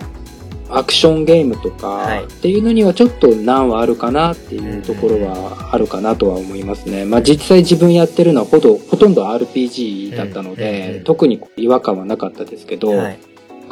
[0.75, 7.05] アクションゲームとはいかっていうのにはちょっと難はあるかなっていうところはあるかなとは思いますね。
[7.05, 13.18] まあ実際自分やってるのはほどほとんど RPG だったのうんうんで、うん特に違和感はなかったですけど、はい。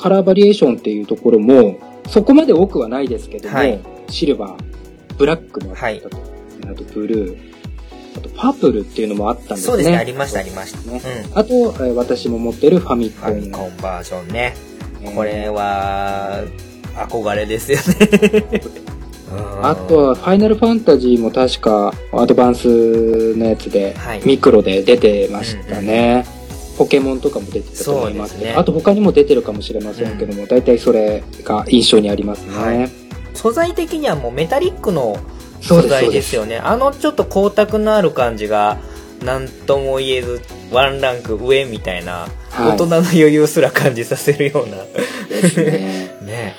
[0.00, 6.16] カラーバリエーションっていうところもそこまで多くはないですけども、はいシルバー、ブラックもあったと、
[6.68, 7.38] あとブルー、
[8.16, 9.60] あとパープルっていうのもあったんですね。
[9.66, 9.96] そうですね。
[9.98, 10.90] ありました、ありました。
[10.90, 11.00] ね
[11.32, 11.38] うん。
[11.38, 13.34] あと、えー私も持ってるファミフコン。
[13.34, 14.54] ァミコンバージョンね。
[15.02, 16.42] えーこれは、
[16.96, 18.60] 憧れですよね。
[19.32, 26.24] う んあとは、ファイナルファンタジーも確か、アドバンスのやつで、はいミクロで出てましたね。
[26.80, 32.56] ポケモンとかも出てたと思いますねあと他にも出てるかもしれませんけども、大体それが印象にありますね。
[32.56, 32.90] はい
[33.34, 35.16] 素材的にはもうメタリックの
[35.60, 36.58] 素材ですよね。
[36.58, 38.78] あのちょっと光沢のある感じが、
[39.24, 40.40] なんとも言えず、
[40.72, 44.76] ワンランク上みたいな、はい大人の余裕すら感じさせるような。
[45.28, 46.18] ですね。
[46.26, 46.56] ね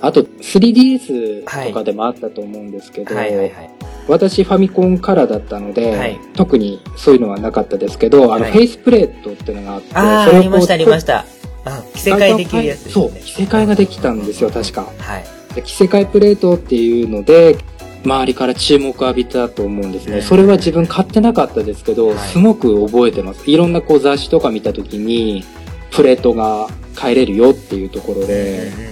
[0.00, 3.70] あと、3DS とかでもあったと思うんですけど、はいはいはい。
[4.08, 11.24] 私ファミコンからだったので、はい特にそういうのはなかったですけど、あの、はいフェイスプレートっていうのがあって、ああ、それをありましたありましした。
[11.64, 13.20] あ、着せ替えできるやつですそう、ね。
[13.24, 14.82] 着せ替えができたんですよ、確か。
[14.98, 15.54] はい。
[15.54, 17.58] で着せ替えプレートっていうので、
[18.04, 20.16] 周りから注目を浴びたと思うんですね。
[20.16, 23.50] うんそれは自分買ってなかったですけど、はいすごく覚えてます。
[23.50, 25.44] いろんなこう雑誌とか見た時に、
[25.90, 28.90] プレートが変えれるよっていうところで、うん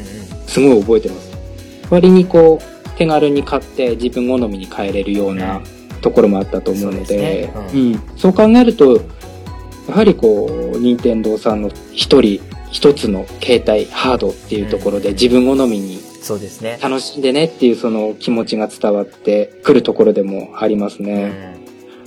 [0.48, 1.28] すごい覚えてます。
[1.90, 5.62] 割にこう、手軽に買って自分好みに変えれるような
[6.00, 9.00] ところもあったと思うのですで、ねうんそう考えると、
[9.88, 16.78] やはりこう、任天堂さんの一人一つの携帯、ハードっていうところでうん自分好みにそうですね。
[16.82, 21.28] 楽しんでねっていうその気持ちが伝わってくるところでもありますうね。
[21.28, 21.58] ん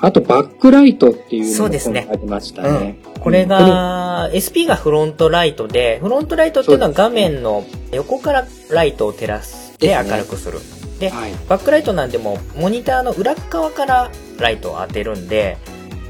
[0.03, 2.97] あとバックライトっていうのもありましたね。
[3.19, 10.59] これうんが、SP がフロントライトで、フロントライトっていうのは画面の横からライトを照らして明るくする。
[11.01, 11.33] で、はい。
[11.49, 15.57] バックライトなんでもモニターの裏側からライトを当てるんで、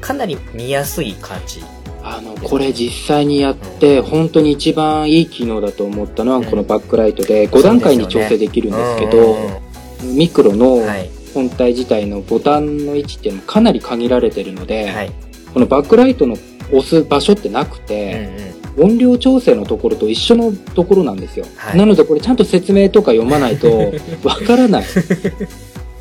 [0.00, 1.64] かなり見やすい感じ。
[2.04, 9.62] あの、これ実際にやって、本当に一番いい機能だと思ったのは、うんこのバックライトで5段階に調整できるんですけど、うんうんうん
[10.02, 11.08] ミクロのはい。
[11.32, 15.12] 本体自体のボタンの位置っていうのもかなり限られてるので、はい。
[15.54, 16.36] このバックライトの
[16.72, 18.51] 押す場所ってなくうんて、うん。
[18.78, 21.46] 音量調整のところと一緒のところなんですよ。
[21.56, 23.92] はいなのでこれちゃんと説明とか読まないと
[24.24, 24.84] わからない。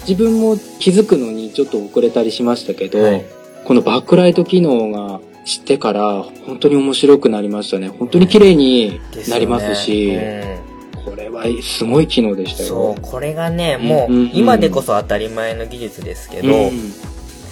[0.08, 3.26] 自分も気づくのにちょっと遅れたりしましたけど、はい
[3.64, 7.90] このバックライト機能が知ってから本当に面白くなりましたね。
[7.90, 10.60] 本当に綺麗になりますし、ですよね
[11.06, 13.02] これはすごい機能でしたうんそよう、。
[13.02, 16.94] これがね、もううんうんうん今でこそ当たり前の技術ですけど、うん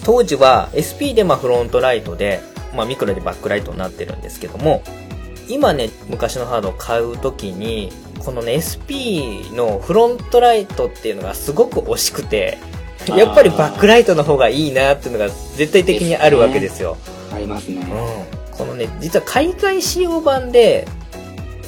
[0.06, 2.42] 当時は SP でまあフロントライトで、
[2.76, 4.82] まあ、ミクロでバックライトになってるんですけども
[5.50, 12.58] 今ね昔のハードを買う時にこのね SP のフロントライトっていうのがすごく惜しくて
[13.08, 16.98] やっぱりバックライトの方がいいなっていうのが絶対的にあるわけですよ。
[17.34, 17.78] ありますね。
[17.82, 20.88] うん、このね実は海外仕様版で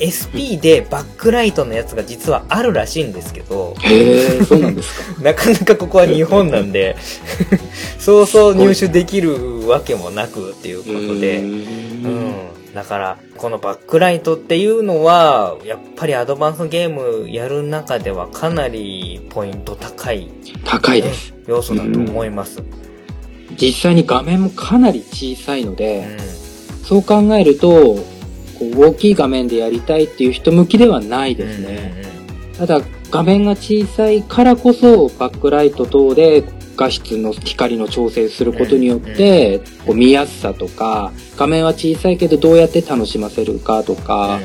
[0.02, 5.22] SP でバックライトのやつが実はあるらしいんですけど、へえ、そうなんですか？
[5.24, 6.96] なかなかここは日本なんで、
[8.00, 12.34] そうそう入手できるわけもなくっていうことで、ううんん。
[12.74, 16.90] だから、このバックライトっていうのは、やっぱりアドバンスゲー
[17.24, 20.30] ムやる中ではかなりポイント高い、
[20.64, 21.34] 高いです。
[21.48, 22.64] 要素だと思います。
[23.60, 26.18] 実際に画面もかなり小さいのうで、ん。
[26.84, 28.04] そう考えると、こ
[28.62, 32.04] う大きい画面でやりたいっていう人向きではないですね。
[32.58, 36.44] ただ、画面が小さいからこそ、バックライト等で
[36.78, 44.40] 画質の光の調整することによって、こう見やすさとか、画面は小さいけどどうやって楽しませるかとか、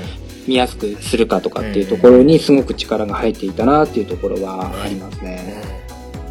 [0.47, 5.63] 見やすくするかとかっていうところにすごく力が入っていたなっていうところはありますね。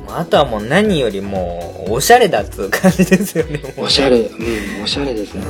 [0.08, 0.16] うん。
[0.16, 5.44] あとはもう何よりも、おしゃれだっつう感じですよねおしゃれ、うん、おしゃれですね。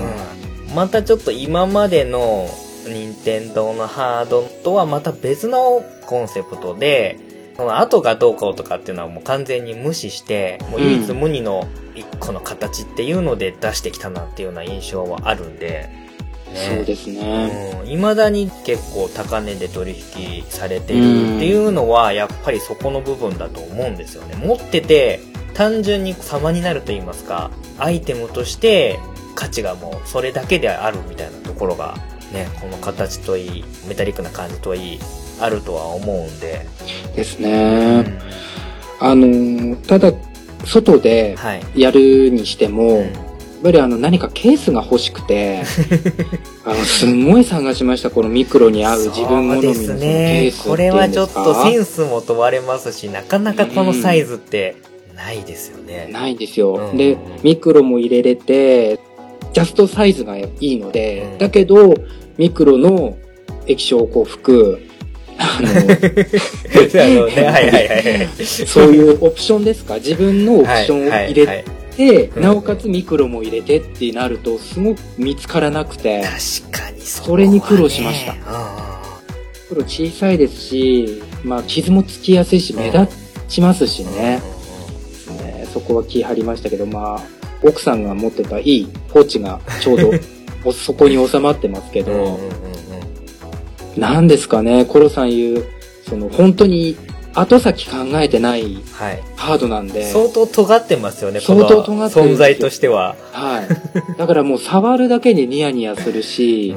[0.70, 0.76] うん。
[0.76, 2.50] またちょっと今までの
[2.88, 7.20] 任天堂のハードとはまた別のコンセプトで、
[7.58, 15.90] その後がどうかとかっていうのはもう完全に無視して、もう唯一無二の一個の形っていうので出してきたなっていうような印象はあるんで、
[16.54, 17.80] そうですね。
[17.82, 24.36] うん、未だに結構高値で取引されているっていうのはやっぱりそこの部分だと思うんですよね。
[24.36, 25.20] 持ってて
[25.54, 29.00] 単純に様になると言いますか、アイテムとして
[29.36, 31.98] 価値がもうそれだけであるみたいなところが
[32.32, 35.00] ね、この形といい、メタリックな感じといい、
[35.40, 36.66] あるとは思うんで。
[37.16, 38.02] ですうね。
[38.02, 38.20] ん
[39.00, 40.14] あのー、ただ、
[40.66, 41.62] 外ではい。
[41.76, 43.26] やるにしても、うん
[43.66, 45.64] やっぱりあの何かケースが欲しくて、
[46.66, 48.12] あの、すんごい探しました。
[48.12, 50.70] このミクロに合う自分好みのそのケースっていうんですか。
[50.70, 54.76] これはちょっとセンスも問われますし、なかなかこのサイズって
[55.16, 56.10] ないですよね。
[56.12, 56.76] ないんですよ。
[56.92, 59.00] うんで、ミクロも入れれて、
[59.54, 61.96] ジャストサイズがいいので、うんだけど、
[62.38, 63.18] ミクロの
[63.66, 64.82] 液晶をこう吹く、
[65.40, 65.74] あの、あ
[67.08, 68.30] のね、はいはいはいはい。
[68.46, 69.96] そういうオプションですか？
[69.96, 72.44] 自分のオプションを入れはいはいて、うん。
[72.44, 78.34] なおかつミクロも入れてってなると、すごく見つからなくて、確かにそそれに苦労しました。
[78.34, 83.08] うんミクロ小さいですし、まあ、傷もつきやすいし、目立
[83.50, 84.40] ちますしね。
[85.42, 87.22] ねそこは気張りましたけど、まあ、
[87.64, 90.12] 奥さんが持ってたいいポーチがちょうど
[90.64, 92.40] おそこに収まってますけど、うんうんうん
[93.96, 95.66] うんなんですかね、コロさん言う、
[96.08, 96.98] その本当に
[97.34, 99.24] 後先考えてないはい。
[99.36, 103.16] ハードなんで、相当尖ってますよね、この相当尖って存在としては。
[103.32, 104.18] はい。
[104.18, 106.74] だからもう触るだけでニヤニヤするうし、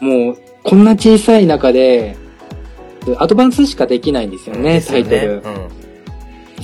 [0.00, 2.16] んもうこんな小さい中で、
[3.18, 5.42] アドバンスしかできないんですよね、よタイトル。
[5.44, 5.86] うん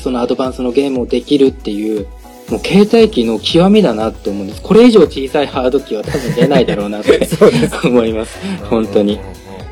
[0.03, 2.07] そのアドバンスのゲームをできるっていう、
[2.51, 4.61] もう携帯機の極みだなって思うんです。
[4.63, 7.21] これ以上小さいハード機は多分出ないだろうなって
[7.85, 8.37] 思います。
[8.69, 9.15] 本当に。
[9.15, 9.21] うん、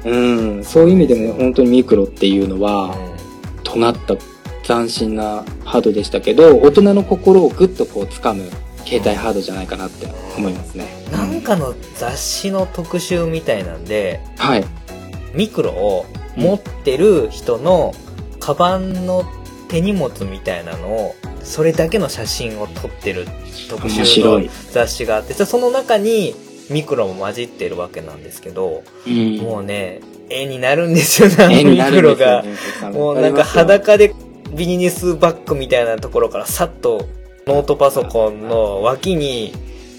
[0.02, 2.96] そういう意味でも本当にミクロっていうのうんうんは、
[3.64, 4.16] 尖った
[4.62, 8.50] 斬新なハードでしたけど、大人の心をぐっとこう掴む
[8.84, 10.86] 携帯ハードじゃないかなって思いますね。
[11.12, 14.64] なんかの雑誌の特集みたいなんで、はい。
[15.34, 17.92] ミクロを持ってる人の
[18.40, 19.24] カバンの
[19.68, 23.26] 手荷物みたいなのを、それだけの写真を撮ってる
[23.68, 26.34] 特集の面白い雑誌があって、その中に
[26.70, 32.42] ミクロも混じってるわけなんですけど、うんもうね、 絵になるんですよね、ミクロが。
[32.42, 32.54] ね。
[32.92, 34.14] もうなんか裸で
[34.54, 37.06] ビジネスバッグみたいなところからさっと
[37.46, 39.52] ノートパソコンの脇に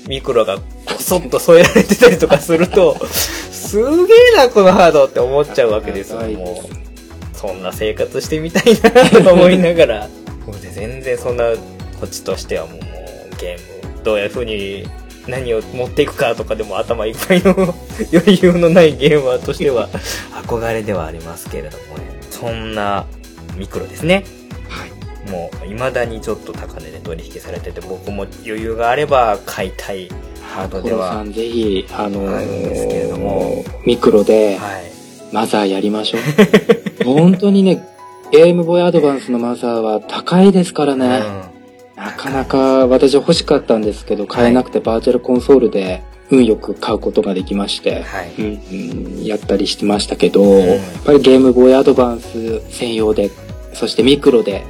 [0.08, 0.62] ミクロがこ
[1.00, 7.38] そっと添えられてたりとかすると、 すげえなこのハードって思っちゃうわけですよ、もう。
[7.38, 10.10] そんな生活してみたいなと思いながら。
[10.46, 11.52] もうで全然そんな
[12.00, 14.88] こっちとしてはもうもうゲームどういう風に
[15.28, 17.52] 何を持っていくかとかでも頭いっぱいの
[18.14, 19.90] 余裕のないゲーマーとしては
[20.48, 22.20] 憧れではありますけれどもね。
[22.30, 23.06] そんな
[23.56, 24.24] ミクロですね。
[24.68, 25.30] はい。
[25.30, 30.10] もう未だにちょっと高値で取引されてて僕も余裕があれば買いたい
[30.54, 31.24] ハードでは。
[31.26, 34.92] ぜひ、あのあるんですけれどもーミクロではい。
[35.32, 36.22] マザーやりましょう。
[37.06, 37.88] 本当にね、
[38.32, 41.51] ゲームボーイアドバンスのマザーは高いですからね。
[42.02, 48.34] なかなか私欲しかったんですけど、買えなくてバーチャルコンソールで運よく買うことができましてうん。、はい。
[48.40, 53.30] うんうんやったりしてましたけど、んやっぱりゲームボーイアドバンス専用で、
[53.74, 54.66] そしてミクロで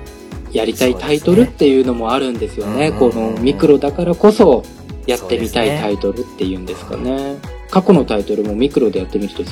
[0.52, 2.92] やりたいタイトルっていうのもあるんですよね。
[2.92, 4.64] ねこのミクロだからこそ
[5.08, 7.38] やってみたいタイトルっていうんですかね。
[7.70, 9.44] 過去のタイトルもミクロでやってみると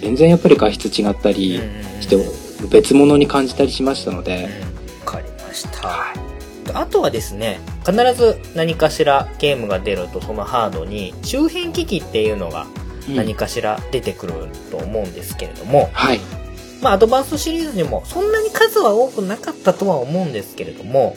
[0.00, 1.60] 全然やっぱり画質違ったり
[2.00, 2.16] して
[2.68, 4.48] 別物に感じたりしましたので、
[5.06, 6.27] わかりました。
[6.74, 12.66] あとはですね、必ず何かしらゲームが出るとそのハードに周辺機器っていうのが
[13.08, 14.34] うん何かしら出てくる
[14.70, 16.20] と思うんですけれども、はい。
[16.82, 21.16] まあアドバンスシリーズにもそんなに数は多くなかったとは思うんですけれども、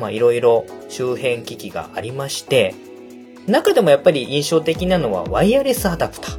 [0.00, 2.74] まあいろいろ周辺機器がありまして、
[3.46, 6.38] 中でもやっぱり印象的なのはワイヤレスアダプター。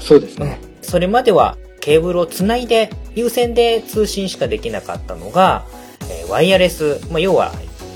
[0.00, 0.60] そうですね。
[0.82, 5.64] それまではケーブルをつないで有線で通信しかできなかったのが、
[6.10, 7.52] えーワイヤレス、まあ、要は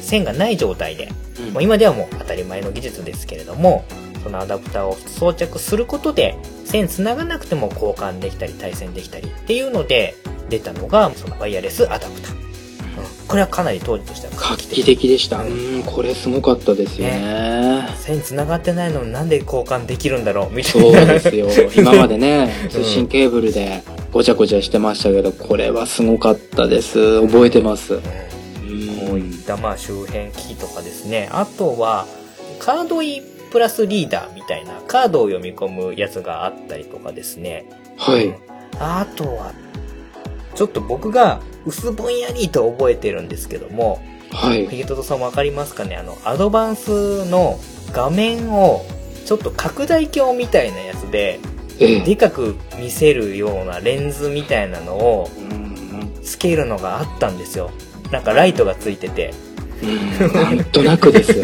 [0.07, 3.85] 線がない状態で、うんもう今ではもう当たり前の技術ですけれども、
[4.23, 10.17] そのアダプターを装着することで線繋がなくても交換できたり対戦できたりっていうので
[10.49, 12.47] 出たのがそのワイヤレスアダプター。
[13.29, 15.43] これはかなり当時としては画期的でした。
[15.43, 17.89] ううんん、これすごかったですよね。
[17.99, 21.13] 線繋がってないのになんで交換できるんだろうみたそいうな。
[21.13, 21.49] ですよ。
[21.77, 23.83] 今までね、通信ケーブルで
[24.13, 27.21] ごちゃごちゃしてましたけど、これはすごかったです。
[27.23, 27.95] 覚えてます。
[27.95, 28.26] うん
[29.21, 31.29] こういったまあ周辺機器とかですね。
[31.33, 32.07] あとは、
[32.59, 37.65] カードイプラスリーダーみたいなカードを読み込むやつがあったりとかですね。
[37.97, 38.35] はい。
[38.79, 39.53] あとは、
[40.55, 44.01] ちょっと僕が薄ぼんやりと覚えてるんですけども、
[44.31, 44.67] はい。
[44.67, 45.97] ヒゲトトさんわかりますかね？
[45.97, 47.59] あの、アドバンスの
[47.93, 48.85] 画面を
[49.25, 51.41] ちょっと拡大鏡みたいなやつで、
[51.79, 52.01] ええ。
[52.01, 57.71] でかく見せるようなレンズみたいなのをうんつけるのがあったんですよ。
[58.11, 59.33] なんかライトがついてて。
[59.83, 61.35] うんなんとなくです。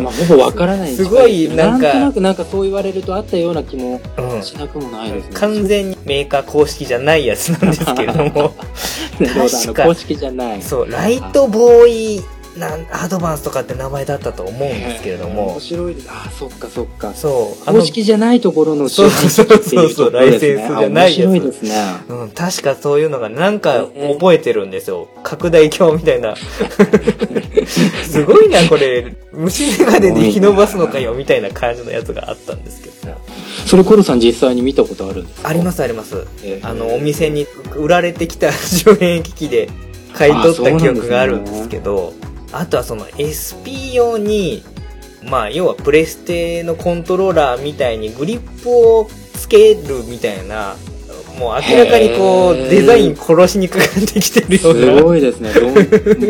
[0.00, 4.42] ま あ、ほぼわからないすごいなんかなんとなくなんかそう言われるとあったような気もうん。
[4.42, 5.30] しなくもないですね。
[5.34, 8.54] 完全にメーカー公式じゃないやつなんですけれども、
[9.18, 10.62] 確かの公式じゃない。
[10.62, 12.22] そう、ライトボーイ
[12.56, 16.08] なんアドバンスとかって名前だったと思うんですけれど面も、白いです。
[16.10, 17.14] あ、そっかそっか。
[17.14, 21.70] そう、あ公式じゃないところのそうそうそうそうライセンスじゃないやつあ面白いですね。
[22.08, 25.08] うん、確かそういうのがなんかええ覚えてるんですよ。
[25.22, 26.34] 拡大鏡みたいな。
[28.04, 29.14] すごいな、これ。
[29.32, 32.92] 虫眼鏡で引き伸ばすのかよ、みたいな感じのやつがあったんですけど。
[33.66, 35.48] それコロさん実際に見たことあるんですか？
[35.48, 36.26] ありますすあります。
[36.44, 37.46] ええあの、お店に
[37.76, 39.68] 売られてきた 周辺機器で
[40.14, 42.12] 買い取った記憶があるんですけど、
[42.52, 44.62] あとはその SP 用に、
[45.24, 50.76] まあ、要はプレステのコントローラーみたいにグリップをつけるみたいな、
[51.38, 55.50] もう明らかにこう、デザイン殺しにかかってきてるようすなごいですね。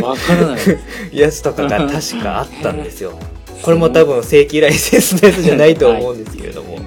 [0.01, 0.61] わからない。
[1.13, 3.19] やつとかが確かあったんですよ。
[3.63, 6.79] これも多分正規ライセンスのやつじゃないと思うんですけれども。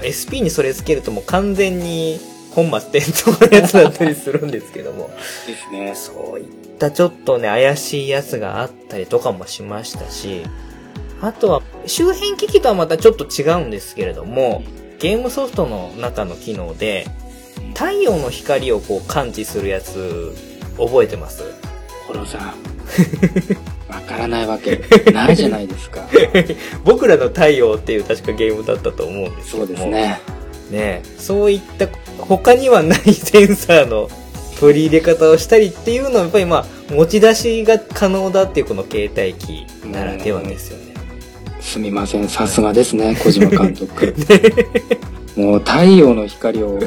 [0.00, 2.18] SP にそれつけるともう完全に
[2.50, 5.10] 本末転倒のやつだったりするんですけども。
[5.46, 5.94] ですね。
[5.94, 6.46] そういっ
[6.78, 10.42] たちょっとね、怪しいやつがあったりとかもしましたし、
[11.20, 14.62] あとは周辺機器とはまたちょっと違うんですけれども、
[14.98, 17.06] ゲームソフトの中の機能で、
[17.74, 20.34] 太陽の光をこう感知するやつ、
[20.78, 21.42] 覚えてます？
[22.06, 22.40] コロさん。
[23.88, 24.76] わからないわけ
[25.12, 26.08] ないじゃないですか。
[26.84, 29.64] 僕らの太陽っていう確かゲームだったと思うんですけそども。
[29.66, 30.20] うですね。
[30.70, 31.86] ねそういった
[32.18, 34.08] 他にはないセンサーの
[34.58, 40.90] 取り入れ方をしたりっていうのはやっぱりまあ持ち出しが可能だっていうこの携帯機ならではですよね。
[41.60, 42.28] すみません。
[42.28, 44.14] さすがですね、小島監督。
[45.36, 46.80] もう太陽の光を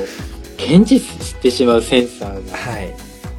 [0.57, 2.93] 検知してしまうセンサーがはい。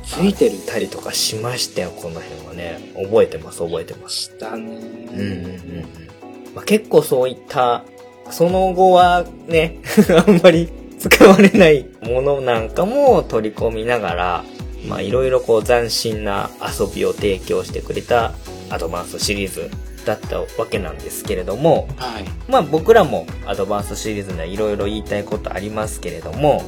[0.05, 2.92] ついてるたりとかしましたよ、この辺はね。
[2.95, 4.32] 覚えてます、覚えてます。
[4.38, 4.62] だね。
[4.62, 5.84] うんうんうんうん。
[6.55, 7.84] まあ、結構そういった、
[8.31, 9.79] その後はね、
[10.27, 10.68] あんまり
[10.99, 14.45] 使われないものなんかも取り込みながら、
[14.89, 18.33] まあいろいろこう斬新な遊びを提供してくれた
[18.70, 19.70] アドバンスシリーズ
[20.05, 22.25] だったわけなんですけれども、はい。
[22.49, 26.62] まあ僕らもアドバンスシリーズにはいろいろ言いたいことありますけれども、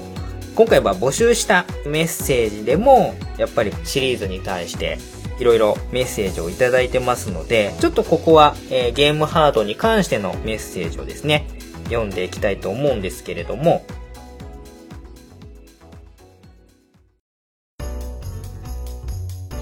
[0.54, 4.98] 今回は募集したメッセージでも、やっぱりシリーズに対して
[5.38, 11.46] いろいろメッセージをいただいてますので、ちょっとここは、えーゲームハードに関してのメッセージをですね、
[11.84, 13.84] 読んでいきたいと思うんですけれども、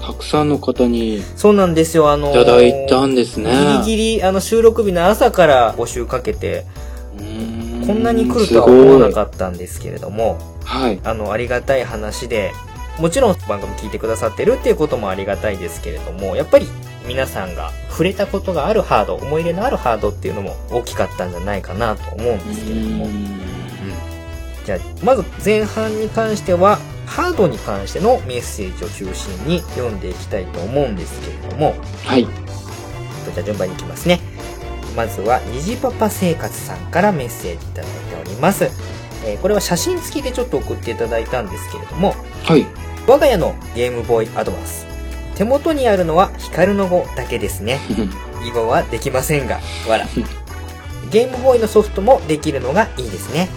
[0.01, 3.51] たくさんの方にいそうなんですよ、あのーただいたんですね。
[3.85, 6.65] ギリギリ、あの、収録日の朝から募集かけて、
[7.87, 10.99] こんなに来るとは思わなかったんですけれども、はい。
[11.03, 12.51] あの、ありがたい話で、
[12.99, 16.67] もちろん番組聞いてくださってるっていうこともありがたいですけれども、やっぱり
[17.07, 23.07] 皆さんが触れたことがあるハード、思い入れのあるハードっていうのも大きかったんじゃないかなと思うんですけれども。
[24.65, 32.23] じゃあ、まず前半に関しては、ハードに関してのメッセージを中心に読んでいきたいと思うんですけれども、はい。
[32.23, 34.19] じゃあ順番にいきますね。
[34.95, 38.71] まずは、虹パパ生活さんからメッセージいただいております。
[39.25, 42.65] えーこれは写真付きでちょっと送っていただいたんですけれども、はい。
[43.07, 44.85] 我が家のゲームボーイアドバンス。
[45.35, 47.79] 手元にあるのは光の語だけですね。
[48.45, 50.07] 囲碁はできませんが、わら。
[51.11, 53.49] ゲームボーイのソフトもできるのがいいですね。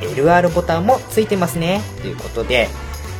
[0.00, 1.82] LR ボタンもついてますね。
[2.02, 2.68] ということで、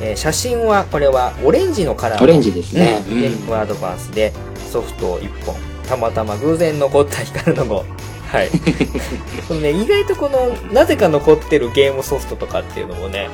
[0.01, 3.03] えー写真は、これはオレンジのカラーのオレンジですね。
[3.09, 4.33] ゲームアドバンスで
[4.73, 5.57] ソフトを1本。
[5.89, 7.85] たまたま偶然残った光の語。
[8.31, 8.51] はい。
[9.49, 13.29] このね、意外とこの、なぜか残ってるゲームソフトとかっていうのもね、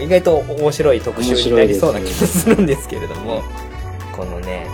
[0.00, 3.42] 意外と面白い特集になりそうな気がするんですけれども、
[4.16, 4.66] このね、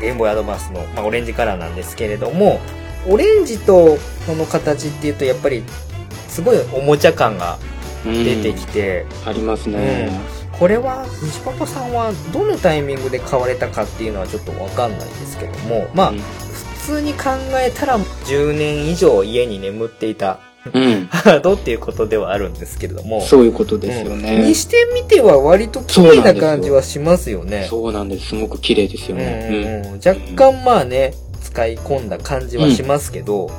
[0.00, 2.60] ゲームボーイアドバンスの、まあ、オレンジカラーなんですけれども、
[3.08, 5.62] オレンジとこの形っていうと、やっぱり、
[6.28, 7.58] すごいおもちゃ感が
[8.04, 10.10] うん出てきて、ありますね。
[10.58, 16.18] これは西パパさんはどのタイミングで買われたかっていうのはちょっとわかんないですけどもまあ、うん。
[16.18, 20.38] 普通に考えたら10年以上家に眠っていた
[20.72, 21.06] うん。
[21.06, 24.54] ハードっていうことではあるんですけれどもそういうことですようんねに。
[24.54, 28.28] してみては割と綺麗な感じはしますよねそうなんです。
[28.28, 29.48] すごく綺麗ですよね。
[29.50, 33.50] うんうんうん若干まあね使い込んだ感じはしますけど、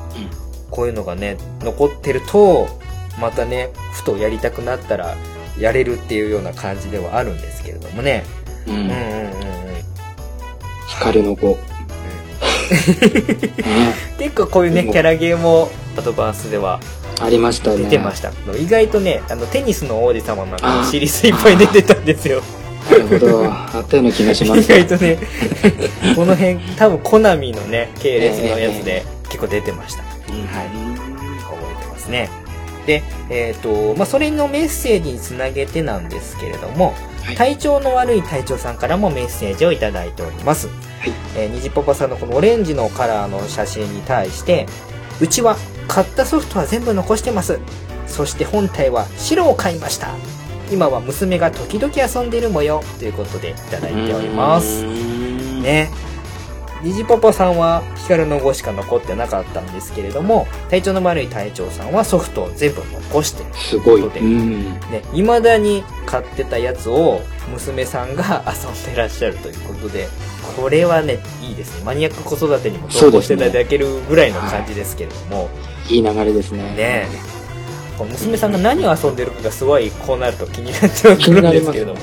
[0.69, 2.67] こういうのがね残ってると
[3.19, 5.15] またねふとやりたくなったら
[5.57, 8.23] やれるっていうような感じではあるんですけれどもね。
[8.67, 8.75] うん。
[8.75, 9.31] うんうんうんうんうん。
[10.87, 11.47] 光の子。
[11.47, 11.57] ね
[14.19, 16.79] 結構こういうねキャラゲーもアドバンスでは
[17.19, 17.77] ありましたね。
[17.77, 18.31] 出てました。
[18.57, 22.41] 意外とねあのテニスの王子様なんかのシリーズいっぱい出てたんですよ。
[22.89, 23.45] なるほど。
[23.45, 24.69] あったような気がしま意す。
[24.69, 25.17] 外とね
[26.15, 30.03] この辺 多分コナミのね系列のやつで結構出てました。
[30.29, 30.69] うんはい
[31.43, 32.29] 覚えてますね。
[32.85, 40.67] で、えっ、と、まあ、それのメッセージにつなげてなんですけれども、はい体調の悪い隊長さんからもメッセージをいただいております。
[40.67, 40.73] は
[41.07, 44.65] いえー、にじパパさんのこのオレンジのカラーの写真に対して、
[45.19, 45.57] うちは
[45.87, 47.59] 買ったソフトは全部残してます。
[48.07, 50.09] そして本体は白を買いました。
[50.71, 54.83] 今は娘が時々遊んでる模様ということでいただいております。
[54.83, 55.89] ね。
[56.87, 56.91] ね。
[56.91, 64.09] ニジパパさんは光の5しか残ってなかったんですけれども、体調の悪い隊長さんはソフトを全部残して、すごい。
[64.09, 64.73] でうん。
[64.91, 67.21] ね、未だに買ってたやつを
[67.51, 70.07] 娘さんが 遊んでらっしゃるということで、
[70.55, 71.83] これはね、いいですね。
[71.85, 75.49] マニアック子育てにも投稿していただけるぐらいの感じですけれども、
[75.89, 76.63] いい流れですね。
[76.75, 77.36] ね
[78.05, 81.99] 娘さんが何を遊んでるかがすごいこうなると気になってはくるんですけれども、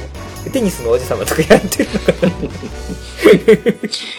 [0.52, 2.12] テニスのおじさまとかやってるのか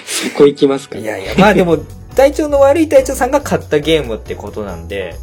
[0.06, 1.78] そこ行きますかいやいや、まあでも、
[2.16, 5.16] 体調の悪い隊長さんが買ったゲームってことなんで、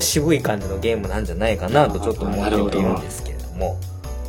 [0.00, 3.78] 渋い感じのゲームなんじゃないかなとちょっと思ってはいるんですけれども、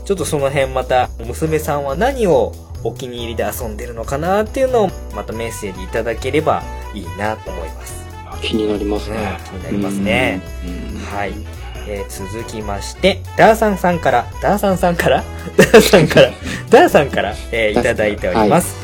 [0.06, 2.54] ちょっとその辺また、娘さんは何を
[2.84, 6.64] お気に入りで遊んでるのかなっていうのを、またメッセージいただければ
[6.94, 8.06] いいなと思います。
[8.42, 9.18] 気になりますね。
[9.54, 11.00] うん気になりますねうん。
[11.00, 11.34] はい。
[11.88, 15.24] えー続きまして、ダーさんさんから、ダーさんさんから？
[15.58, 16.32] ダーさんから、
[16.70, 18.76] ダーさんから、えーいただいております。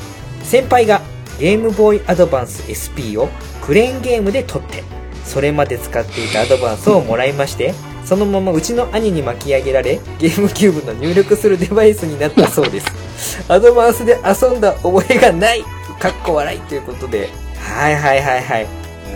[0.44, 1.02] 先輩が
[1.40, 3.30] ゲームボーイアドバンス SP を
[3.62, 4.84] クレーンゲームで取って、
[5.26, 7.74] それまで使っていたアドバンスをもらいまして、
[8.06, 12.88] そのままうちの兄に巻き上げられ、ゲームキューブの入力するデバイスになったそうです。
[13.48, 15.64] アドバンスで遊んだ覚えがない
[16.00, 17.30] かっこ笑いということで。
[17.60, 18.68] はいはいはいはい。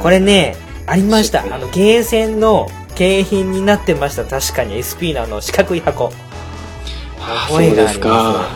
[0.02, 1.42] これね、ありました。
[1.52, 4.26] あの、ゲーセンの景品になってました。
[4.26, 6.12] 確かに SP のあの四角い箱。
[7.22, 8.48] あ、そ覚えうですか。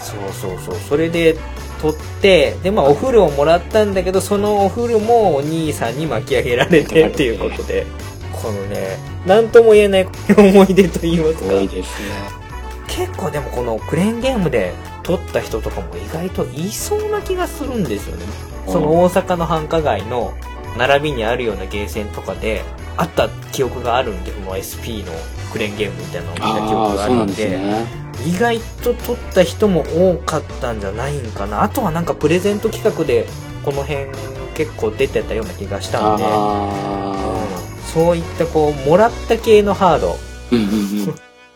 [0.00, 0.74] そうそうそう。
[0.88, 1.36] それで
[1.82, 7.86] 取って、で、まあお風呂をもらったんだけど、そのお風呂もお兄さんに巻き上げられてっていうことで、
[8.32, 11.54] このね、なんとも言えない思い出と言いますか。
[11.54, 12.36] 多いですね。
[12.86, 14.72] 結構でもこのクレーンゲームで
[15.02, 18.24] 撮った人とかも意外といそうな気がするんですよね。
[18.68, 20.32] その大阪の繁華街の
[20.76, 22.62] 並びにあるようなゲーセンとかで
[22.96, 25.12] あった記憶があるんで、この SP の
[25.52, 27.86] クレーンゲームみたいなのを見た記憶があるんで、ね。
[28.26, 31.62] 意外と撮った人も多かったんじゃないんかな。
[31.62, 33.26] あとはなんかプレゼント企画で
[33.64, 34.06] この辺
[34.54, 40.16] 結構出てたような気がしたんで、あうんそういったこう、もらった系のハード、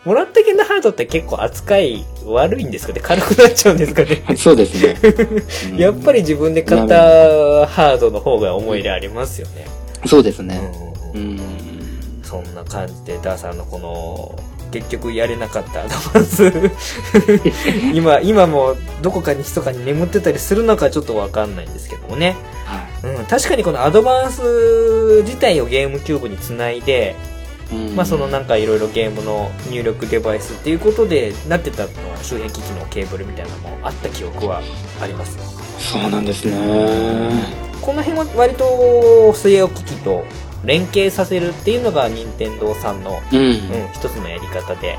[0.04, 3.00] もらった系のハードって結構扱い悪いんですかね？
[3.00, 4.24] 軽くなっちゃうんですかね？
[4.30, 4.36] うん。
[4.36, 4.96] そうですね。
[5.72, 6.96] うんやっぱり自分で買った
[7.66, 9.66] ハードの方が思い入れありますよね。
[10.06, 10.58] そうですね。
[11.14, 11.40] うん。
[12.22, 14.38] そんな感じで、ダーさんのこの、
[14.70, 16.52] 結局やれなかったアドバンス。
[17.92, 22.36] 今、今もどこかに密かに眠ってたりするのかちょっとわかんないんですけどもね。
[22.64, 27.39] はいうん、確かにこのアドバンス自体をゲームキューブにつないで、うん
[27.94, 34.62] まあそのなんかいろいろゲームの入力デバイスっていうことでなってたのは周辺機器のケーブルみたいなのもあった記憶は
[35.00, 35.38] あります。
[35.78, 36.52] そうなんですね。
[37.80, 38.64] この辺は割と
[39.34, 40.24] 据え置き機と
[40.64, 43.38] 連携させるっていうのが任天堂さんの、うん。
[43.38, 43.54] うん、
[43.94, 44.98] 一つのやり方で、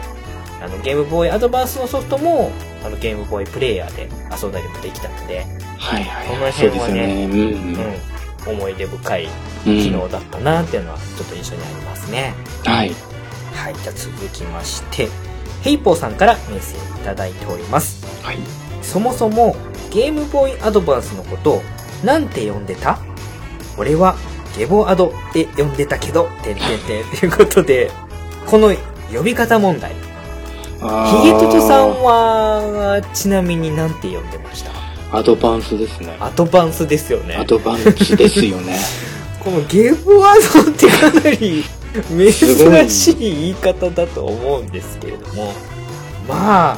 [0.61, 2.51] あのゲームボーイアドバンスのソフトも
[2.83, 5.45] あのゲームボーイプレイヤーで遊んだりもできたので、
[5.77, 6.27] はいはい。
[6.27, 7.85] このそう辺はねですよね。
[8.45, 9.31] うんうん、思い出深いうん。
[9.63, 12.33] 機能だったなっていうのはちょっと印象にありますね。
[12.65, 12.91] はい。
[13.53, 15.09] はい、じゃあ続きまして、
[15.61, 18.05] ヘイポーさんからメッセージいただいております。
[18.23, 18.37] はい。
[18.81, 19.55] そもそも
[19.91, 21.61] ゲームボーイアドバンスのことを
[22.03, 22.97] なんて呼んでた？
[23.77, 24.15] 俺は
[24.57, 27.91] ゲボアドって呼んでたけど、てんてんてんということで、
[28.47, 28.73] この
[29.13, 29.91] 呼び方問題。
[29.91, 29.97] ヒ
[31.23, 34.71] ゲトトさんは、ちなみになんて呼んでました？
[35.15, 36.17] アドバンスですね。
[36.19, 37.43] アドバンスですよねア。
[37.45, 38.77] ドバンスですよね。
[39.43, 41.63] このゲボアドってかなり
[42.07, 45.53] 珍しい言い方だと思うんですけれども、
[46.27, 46.77] ま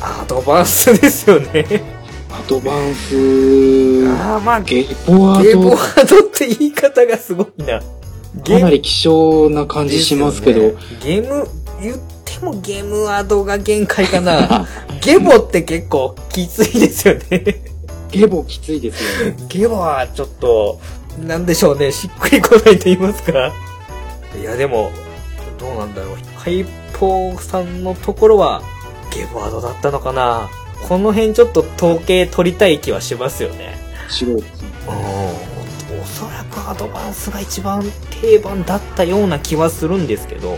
[0.00, 1.82] あ、アドバンスですよね。
[2.30, 7.80] アドバンス、ああ、まあ、ゲボアゲボド、ワードって言い方がすごいな。
[7.80, 11.48] かなり希少な感じしますけど、ねゲーム、
[11.80, 14.66] 言ってもゲームワードが限界かな。
[15.00, 17.62] ゲボって結構きついですよね。
[18.10, 19.36] ゲボきついですよね。
[19.48, 20.78] ゲボはちょっと、
[21.18, 23.52] なんでしょうね、しっくりこないと言いますか。
[24.38, 24.90] いや、でも、
[25.58, 26.16] どうなんだろう。
[26.36, 26.64] ハイ
[26.98, 28.62] ポーさんのところは、
[29.14, 30.48] ゲボワードだったのかな。
[30.88, 33.76] この辺ちょっと統計取りたい気はしますよね。
[34.08, 34.68] 白いですね。
[35.90, 36.00] うん。
[36.00, 37.84] おそらくアドバンスが一番
[38.22, 40.56] 定番だったような気はするんですけど、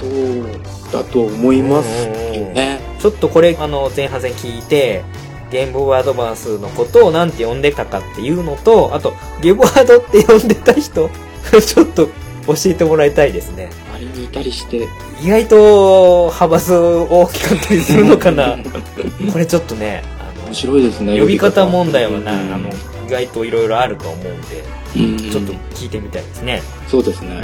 [0.00, 2.80] そうだと思いますよね。
[3.00, 5.02] ちょっとこれ、あの、前半戦聞いて、
[5.50, 11.10] ゲームボーイアドバンスのことをなんて呼んでたかっていうのと、あと、ゲボワードって呼んでた人、
[11.50, 12.06] ちょっと
[12.46, 13.70] 教えてもらいたいですね。
[13.94, 14.88] あれにいたりして、
[15.22, 18.58] 意外と派閥大きかったりするのかな
[19.32, 21.14] これちょっとね、あ面白いですね。
[21.16, 22.68] の、呼び方問題はな、うんあの、
[23.06, 24.64] 意外といろいろあると思うんで、
[24.96, 26.62] うんちょっと聞いてみたいですね。
[26.88, 27.40] そうですね。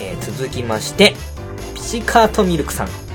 [0.00, 1.14] えー続きまして、
[1.74, 3.05] ピチカートミルクさん。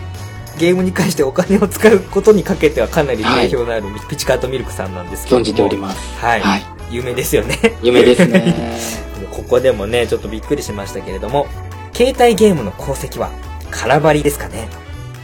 [0.62, 5.42] ゲームに関してお金を使うことにかけてはかなり定評のあるピチカートミルクさんなんですけども。
[5.42, 6.20] 存じております。
[6.20, 6.42] はい。
[6.42, 6.64] はい。
[6.92, 7.58] 有名ですよね。
[7.82, 8.78] 夢ですね。
[9.34, 11.48] ここでもね、ちょっとびっくりしましたけれども、
[11.94, 13.32] 携帯ゲームの功績は、
[13.72, 14.70] 空張りですかね。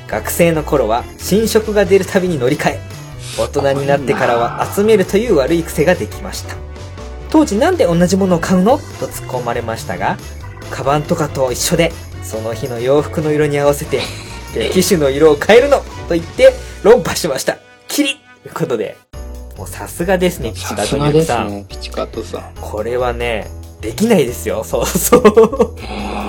[0.07, 2.79] 学生の頃は、新色が出るたびに乗り換え、
[3.38, 6.55] 大人になってからは集めるという悪い癖ができました。
[7.29, 8.79] 当時なんで同じものを買うの？
[8.99, 10.17] と突っ込まれましたが、
[10.71, 11.91] カバンとかと一緒で、
[12.23, 14.01] その日の洋服の色に合わせて、
[14.74, 15.78] 機種の色を変えるの
[16.08, 17.58] と言って論破しました。
[17.88, 18.98] キリということで、
[19.58, 21.12] もうさすがですね、ピチカートさん。
[21.12, 22.41] ですね、ピチカートさん。
[22.62, 23.50] これはね、
[23.82, 24.64] できないですよ。
[24.64, 25.24] そうそう。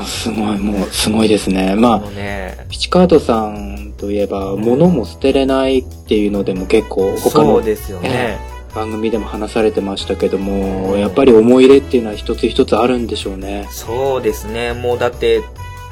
[0.07, 1.75] すごい、もう、すごいですね。
[1.75, 8.39] まあ、ね、ピチカートさんといえば、物も捨てれないっていうのでも結構、他のね。
[8.75, 13.67] 番組でも話されてましたけども、やっぱり思い入れっていうのは一つ一つあるんでしょうね。
[13.71, 14.75] そうですね。
[14.75, 15.43] もうだって、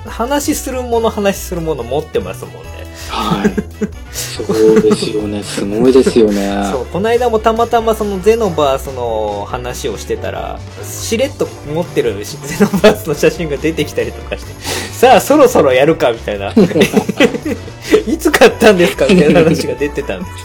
[0.06, 2.86] 話するもの話するもの持ってますもんね。
[3.08, 3.66] はい。
[4.12, 5.42] そうですよね。
[5.42, 6.68] すごいですよね。
[6.70, 14.52] そう、この間もたまたまそのゼノバースの話をしてたら、しれっと持ってるゼノバースの写真が出てきたりとかして、
[14.92, 16.52] さあそろそろやるかみたいな。
[18.06, 20.36] いつ買ったんですかみたいな話が出てたんです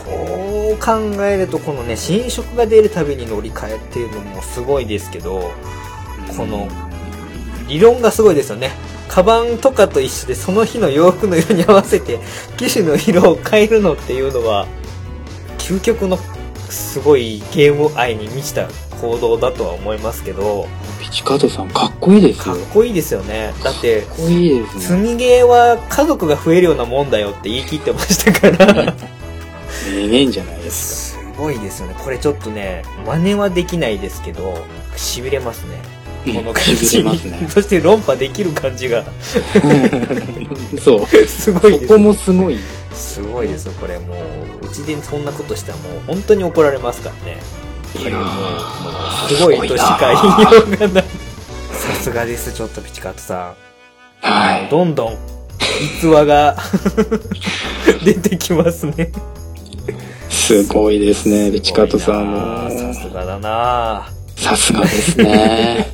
[0.00, 0.32] けども。
[0.32, 5.52] そう考えると、このね、新色が出るたびに乗り換えっていうのもすごいですけど、
[6.36, 6.68] この
[7.72, 8.70] 理論がすごいですよね。
[9.08, 12.18] カバンとかと一緒でその日の洋服の色に合わせて
[12.56, 14.66] 機種の色を変えるのっていうのは
[15.58, 16.18] 究極の
[16.70, 18.68] すごいゲーム愛に満ちた
[19.02, 20.66] 行動だとは思いますけど
[20.98, 22.54] ピチカートさんかっこいいですよ。
[22.54, 25.12] かかっこいいですよねだってっこいいです積ね。
[25.12, 28.94] みゲーは家族が増えるようなもんだよって言い切ってましたから
[29.92, 34.54] 名言じゃないですすごいですよねこれちょっとね真似はできないですけど
[34.96, 35.91] 痺れますね
[36.26, 36.32] か。
[36.38, 37.46] この感じしびれますね。
[37.50, 39.04] そして論破できる感じが
[40.82, 41.06] そう。
[41.26, 42.58] すごいですそこもすごい。
[42.94, 44.14] すごいですよこれも
[44.62, 47.38] ううちでそんなことしたらもう本当に怒られますからね
[47.98, 48.12] いや
[49.28, 51.04] すごいとしか言いようがない
[51.72, 53.54] さすがですちょっとピチカートさ
[54.22, 54.68] んはい。
[54.70, 55.16] どんどん
[55.98, 56.56] 逸話が
[58.04, 59.10] 出てきますね
[60.28, 62.94] すごいですね、ピチカートさんすごいなあさも。
[62.94, 65.92] すがだなさすがですね。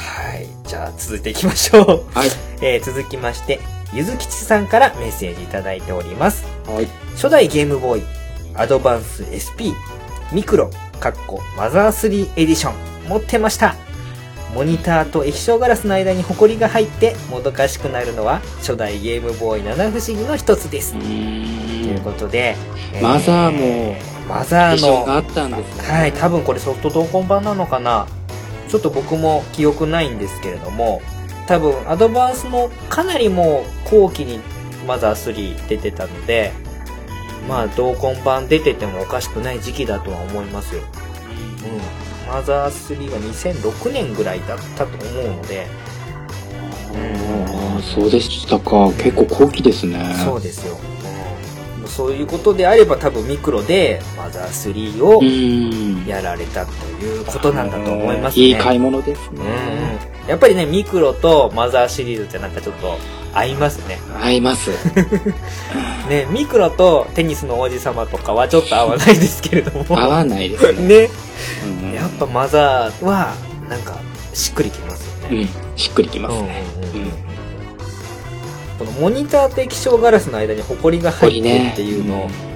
[0.00, 2.28] はいじゃあ続いていきましょう、はい。
[2.62, 3.60] えー続きまして
[3.92, 6.88] ゆずきちさんからメッセージいただいておりますはい。
[7.14, 8.02] 初代ゲームボーイ、
[8.54, 9.74] アドバンス SP、
[10.32, 10.70] ミクロ、
[11.00, 12.74] カッコ、マザー3エディション、
[13.08, 13.74] 持ってました。
[14.54, 20.94] モニターと液晶ガラスの間にホコリが入って、もどかしくなるのは、初代ゲームボーイ七不思議の一つです。
[20.96, 22.00] うという。
[22.00, 22.56] ことで、
[23.00, 23.96] マザーも、
[24.28, 25.92] マザー衣装があの、ったんですね。
[25.92, 28.06] はい、多分これソフト同梱版なのかな
[28.70, 31.02] ちょっと僕も記憶ないんですけれども、
[31.48, 34.38] 多分アドバンスのかなりもう後期に
[34.86, 36.52] マザー3出てたので、
[37.48, 40.82] まあ同梱版出ててもおかしくない時期だとは思いますよ。
[40.82, 42.32] うん。
[42.32, 45.66] マザー3は2006年ぐらいだったと思うので、
[46.94, 48.92] ああ、そうでしたか。
[48.92, 50.14] 結構後期ですね。
[50.24, 50.78] そうですよ。
[51.90, 55.20] うん、そういうことであれば多分ミクロでマザー3を。
[56.06, 56.72] やられたと
[57.04, 58.44] いうことなんだと思いますね。
[58.44, 59.40] いい買い物ですね。
[60.04, 62.98] うんやっぱりね、ミクロとマザーシリーズってなんかちょっと
[63.34, 63.98] 合いますね。
[64.22, 64.70] 合います。
[66.08, 69.98] ね、ミクロとテニスの王子様とかはちょっと合わないですけれども。
[69.98, 70.86] 合わないですね。
[70.86, 71.10] ね。
[71.82, 73.34] うんやっぱマザーは、
[73.68, 73.96] なんか、
[74.32, 75.40] しっくりきますよね。
[75.42, 75.48] うん。
[75.76, 76.64] しっくりきますうんうんね。
[76.94, 77.29] うんうん
[78.80, 82.50] このモニターと液晶ガラスの間にホコリが入ってるっていうのを、ね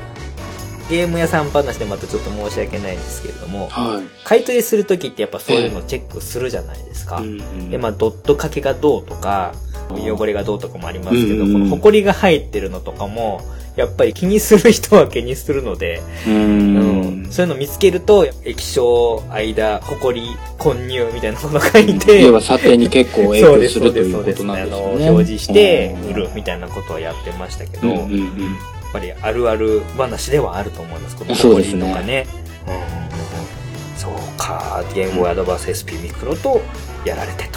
[0.90, 4.04] ゲーム屋さん話でまたちょっと申し訳ないんですけれども、はい。
[4.22, 7.22] 買い取りするときってやっぱそういうのをチェックするじゃないですか。
[7.22, 9.54] うんで、まあ、ドットかけがどうとか、
[9.88, 13.40] 汚れがどうとかもありますけど、うんこのホコリが入ってるのとかも、
[13.76, 17.26] やっぱり気にする人は気にするので、ううんん。
[17.30, 20.22] そういうの見つけると、液晶、間、ホコリ、
[20.58, 24.84] 混入みたいなこと書いて、要は査定に結構影響するというそうですことなんですあの。
[25.10, 28.56] 表示してうん売るみたいなことをやってましたけど、うんうんやっうん。
[28.92, 31.16] ぱりあるある話ではあると思います。
[31.16, 32.26] このホコリそうですねとかね。
[32.68, 36.60] うんそうか、ゲームボーイアドバンス SP ミクロと
[37.04, 37.48] やられて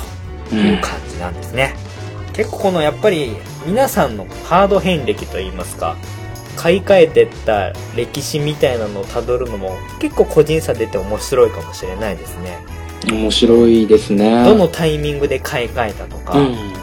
[0.50, 1.76] という感じなんですね。
[2.38, 3.36] 結構このやっぱり
[3.66, 5.98] 皆さんのハード遍歴といいますか、
[6.56, 12.60] 買い替えてった歴史みたいなのを辿るのも結構個人差出て面白いかもしれないですね。
[13.12, 14.46] 面白いですね。
[14.46, 16.74] どのタイミングで買い替えたとか、うん。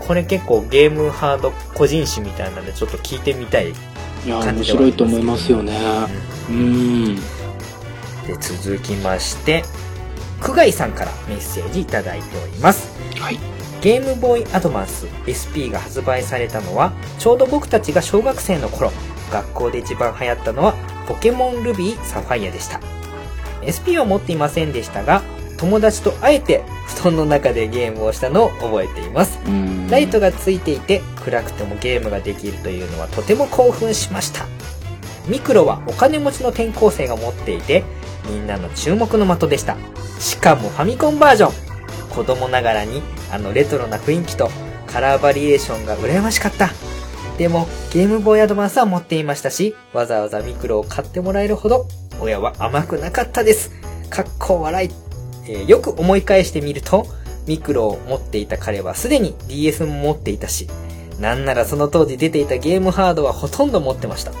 [0.00, 3.70] これ結構ゲームハード個人誌みたいなのでちょっと聞いてみたい。
[3.70, 5.78] いや、面白いと思いますよね。
[6.50, 7.16] うん。
[7.16, 7.22] で、
[8.40, 9.64] 続きまして、
[10.40, 12.88] 久外さんからメッセージいただいております。
[13.18, 13.38] はい。
[13.80, 18.90] ゲームボーイアドバンス SP が発売されたのは、ちょうど僕たちが小学生の頃、
[19.30, 20.74] 学校で一番流行ったのは、
[21.06, 22.80] ポケモンルビーサファイアでした。
[23.62, 25.22] SP は持っていませんでしたが、
[25.58, 29.38] 友達とあえて布団の中でゲームをしたのを覚えています。
[29.46, 34.46] うんライトがついていて暗くてもゲームができるというのはとても興奮しました。
[35.26, 37.84] ミクロはお金持ちの転校生が持っていて
[38.30, 39.76] みんなの注目の的でした。
[40.20, 41.67] しかもファミコンバージョン。
[42.18, 43.00] 子供ながらに
[43.30, 44.50] あのレトロな雰囲気と
[44.88, 46.70] カラーバリエーションが羨ましかった。
[47.38, 51.86] でもゲームボーイアドバンスは持っていましたしわざわざミクロを買ってもらえるほど
[52.20, 53.70] 親は甘くなかったです。
[54.10, 54.90] かっこ笑い。
[55.46, 57.06] えーよく思い返してみると
[57.46, 60.66] ミクロを持っていた彼はすでに DS も持っていたし、
[61.20, 64.32] なんならその当時出ていたゲームハードはほとんど持ってました。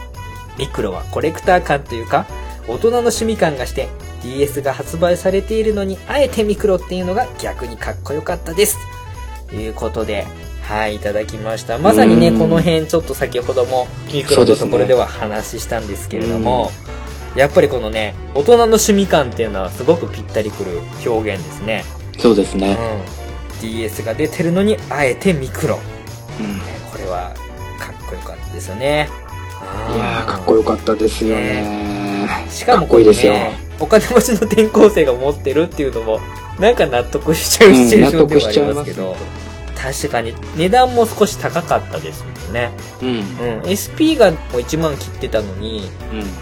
[0.58, 2.26] ミクロはコレクター感というか、
[2.66, 3.88] 大人の趣味感がして
[4.22, 8.78] DS が発売されているのにあえてミクロっていうのが逆にかっこよかったです。
[9.48, 10.26] ということで、
[10.62, 11.78] はい、いただきました。
[11.78, 16.70] まさにね、うんこの辺ちょっと先ほどもミクロのところでは話したんですけれども、
[17.34, 21.84] やっぱりこのね、大人の趣味感っていうのはすごくぴったりくる表現ですね。
[22.18, 22.76] そうですね。
[23.52, 25.78] うん、DS が出てるのにあえてミクロ、
[26.40, 26.60] うん
[26.90, 27.34] これは
[27.78, 29.08] かっこよかったですよね
[29.94, 32.07] いやー、かっこよかったですよね。
[32.50, 33.32] しかもかっこいいですよ。
[33.32, 36.18] ねお金持ちの転校生が持ってるっていうのも
[36.58, 39.16] なんか納得しちゃうシチュエーションではありますけど、
[39.76, 43.08] 確かに値段も少し高かったですもんね、うん。
[43.08, 43.22] うん、
[43.70, 45.88] SP がもう1万切ってたのに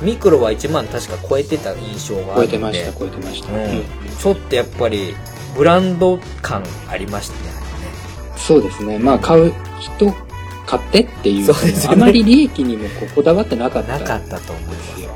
[0.01, 0.07] うん。
[0.07, 3.53] ミクロは1万確か超えてた印象があ超るんでえてました、超えてました。
[3.53, 3.83] うんうん
[4.19, 5.15] ちょっとやっぱり
[5.57, 7.51] ブランド感ありましたね
[8.37, 8.99] そうですね。
[8.99, 10.15] まあ、買う人、
[10.67, 13.99] 買ってっていう、そうですよねあまり利益にもこうこだわってなかった。
[13.99, 15.11] なかったと思いますよ。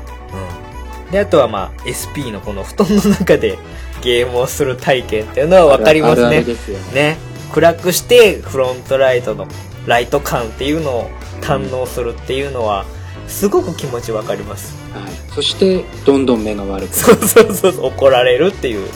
[1.11, 1.13] うん。
[1.13, 3.57] で、あとはまあ、SP のこの布団の中で
[4.01, 6.93] ゲームをする体験っていうのはわかりますねすよね。
[6.93, 7.17] ね。
[7.53, 9.47] 暗くしてフロントライトの
[9.87, 11.09] ライト感っていうのを
[11.41, 12.85] 堪能するっていうのは、
[13.27, 14.75] すごく気持ちわかります。
[14.93, 15.11] はい。
[15.33, 18.89] そして、どんどん目が悪くそうそうそうそう、怒られるっていう。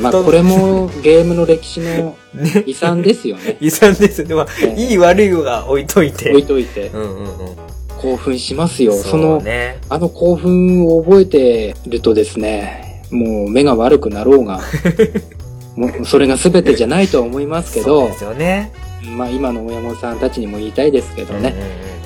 [0.00, 2.64] まあ、これもゲームの歴史の ね。
[2.66, 3.58] 遺産ですよね。
[3.60, 4.34] 遺産ですね。
[4.34, 6.30] まあ、ええいい悪いは置いといて。
[6.30, 7.26] 置いといてう、んうんうん。
[8.02, 8.92] 興奮しますよ。
[8.94, 9.78] そそうの、ね。
[9.88, 14.60] あの興奮を覚えてるとですね、もう目が悪くなろうが、
[15.76, 18.72] もうそれが全てじゃないとは思いますけどそうで、すよね。
[19.16, 21.54] まあ今の親御さんたちにも言いたいですけどね、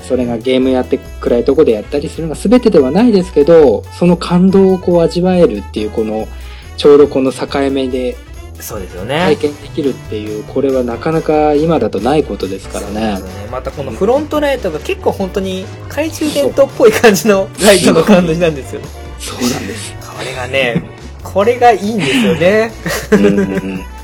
[0.07, 6.29] それがゲームやって暗いとこでやったりするのが全てではないですけど、その感動をこう味わえるっていうこの、
[6.77, 8.17] ちょうどこの境目で
[8.61, 9.19] そうですよね。
[9.19, 18.87] 体験できるっていう、これはなかなか今だとないことですからねねまたこのフロントライトが結構本当に懐中電灯っぽい感じのライトの感じなんですよね。
[19.19, 19.95] そうなんです。
[20.01, 20.83] これがね、
[21.23, 22.73] これがいいんですよね。
[23.13, 23.85] うんうんうん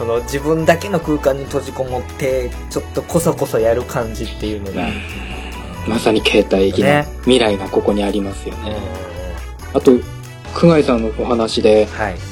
[0.00, 4.88] その自分だけの空間に閉じこもって、ちょっとこそこそやる感じっていうのが。
[5.86, 8.76] まさに携帯機ねの未来がここにありますようんうんね。
[9.74, 9.92] あと、
[10.54, 12.29] 久外さんのお話で、はい。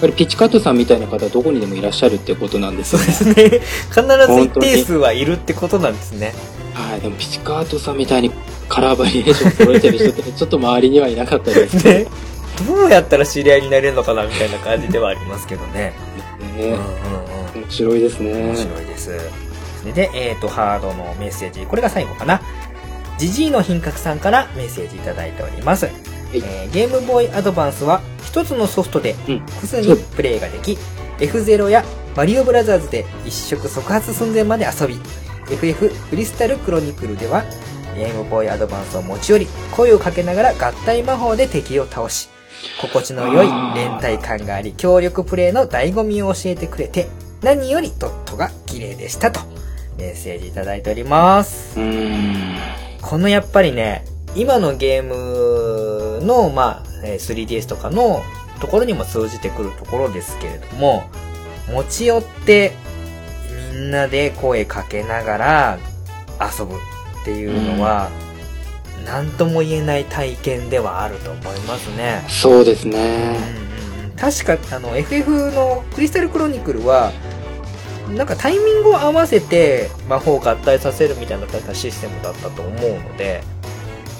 [0.00, 3.50] ぱりピチカートさんみたいな方どこにでもいらっしゃるってことなんですそうよね。
[3.50, 4.04] ですね。
[4.18, 6.34] 必ず一定数はいるってことなんですね。
[6.74, 8.30] はい、でもピチカートさんみたいに
[8.68, 12.06] カラーバリエーション揃えてる人ってちょっっと周りにはいなかったですね。
[12.66, 15.94] どうやったら知り合いになれるのかなみたいな感じではありますけどね。
[16.04, 16.20] うんうん
[16.60, 16.78] ね。
[17.54, 17.62] うん。
[17.62, 18.32] 面白いですね。
[18.32, 19.10] 面白いです。
[19.94, 21.66] で、えっ、と、ハードのメッセージ。
[21.66, 22.42] これが最後かな。
[23.18, 25.88] ジジイの品格さんからメッセージいただいております。
[26.32, 29.38] えーゲームボーイアドバンスは一つのソフトでうん。
[29.40, 30.78] 複数にプレイができ、
[31.18, 31.84] F0 や
[32.16, 34.98] マリオブラザーズで一触即発寸前まで遊び、
[35.50, 37.44] FF クリスタルクロニクルでは、
[37.96, 42.28] ゲームボーイアドバンスを持ち寄り、声をかけながら合体魔法で敵を倒し、
[42.80, 47.08] 心地の良い連帯感があり、協力プレイの醍醐味を教えてくれて、
[47.42, 49.40] 何よりドットが綺麗でしたと、
[49.98, 51.74] メッセージいただいております。
[53.02, 54.04] このやっぱりね、
[54.36, 55.49] 今のゲーム
[56.20, 58.22] の、まあ、えー 3DS とかの
[58.60, 61.04] ところにも通じてくるところですけれども、
[61.72, 62.72] 持ち寄って
[63.72, 65.78] みんなで声かけながら
[66.40, 68.10] 遊ぶっていうのは、
[69.06, 72.22] なんとも言えない体験ではあると思いますね。
[72.28, 73.38] そうですね。
[73.64, 73.70] うん
[74.20, 77.10] 確か、あの、FF のクリスタルクロニクルは、
[78.14, 83.42] なんかタイミングを合わせて魔法を合体させるみたいなシステムだったと思うので、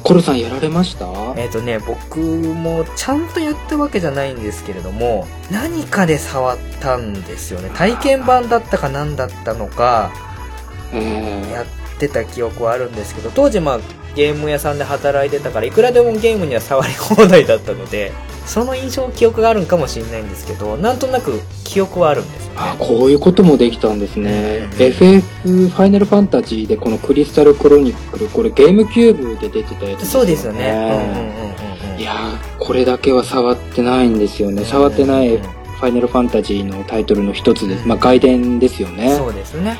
[0.03, 1.07] コロさんやられました？
[1.37, 7.71] えっ、とね、僕もちゃんとやったわけじゃないんですけれども、何かで触ったんですよね。
[7.75, 10.11] 体験版だったか何だったのか、
[10.93, 11.67] えやっ
[11.99, 13.81] てた記憶はあるんですけど、当時まあ
[14.15, 18.13] ゲーム屋さんで働いてたから、いくらでもゲームには触り放題だったので、
[18.47, 22.59] その印象、記憶があるんかもしれないんですけど、なんとなく記憶はあるんですよね。
[22.59, 24.69] あ、こういうこともできたんですね。
[24.73, 30.71] うん FF ファイナルファンタジーでこのクリスタルクロニクル、これゲームキューブで出てたやつそうですよね。
[30.71, 32.01] うんうんうんうんうん。
[32.01, 34.65] いやー、これだけは触ってないんですよね。
[34.65, 35.43] 触ってないうん
[35.81, 37.83] ファイナルファンタジーのタイトルの一つです。
[37.83, 39.15] うんまあ外伝ですよね。
[39.17, 39.79] そうですね。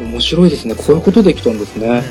[0.00, 0.74] うん面白いですね。
[0.74, 2.02] こういうことできたんですね。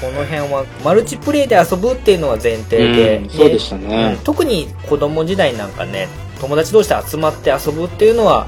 [0.00, 4.18] この辺はマルチプレイで遊ぶっていうのは前提で、うんそうでしたうんね。
[4.24, 6.08] 特に子供時代なんかね
[6.40, 8.46] 友達同士で集まって遊ぶっていうのは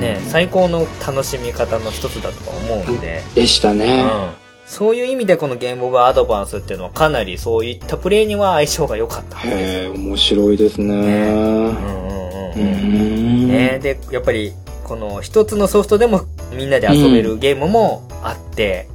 [0.00, 4.02] ね、最高の楽しみ方の一つだと思うので、でしたね。
[4.02, 9.38] うんそういう意味でこのゲームオブアドバンスっていうのはかなりそういったプレイには相性が良かった。
[9.40, 10.94] へえ、面白いですね。
[10.94, 13.48] うんうんうんううんん。
[13.48, 14.54] ね、でやっぱり
[14.84, 16.22] この一つのソフトでも
[16.56, 18.88] みんなで遊べるゲームもあって、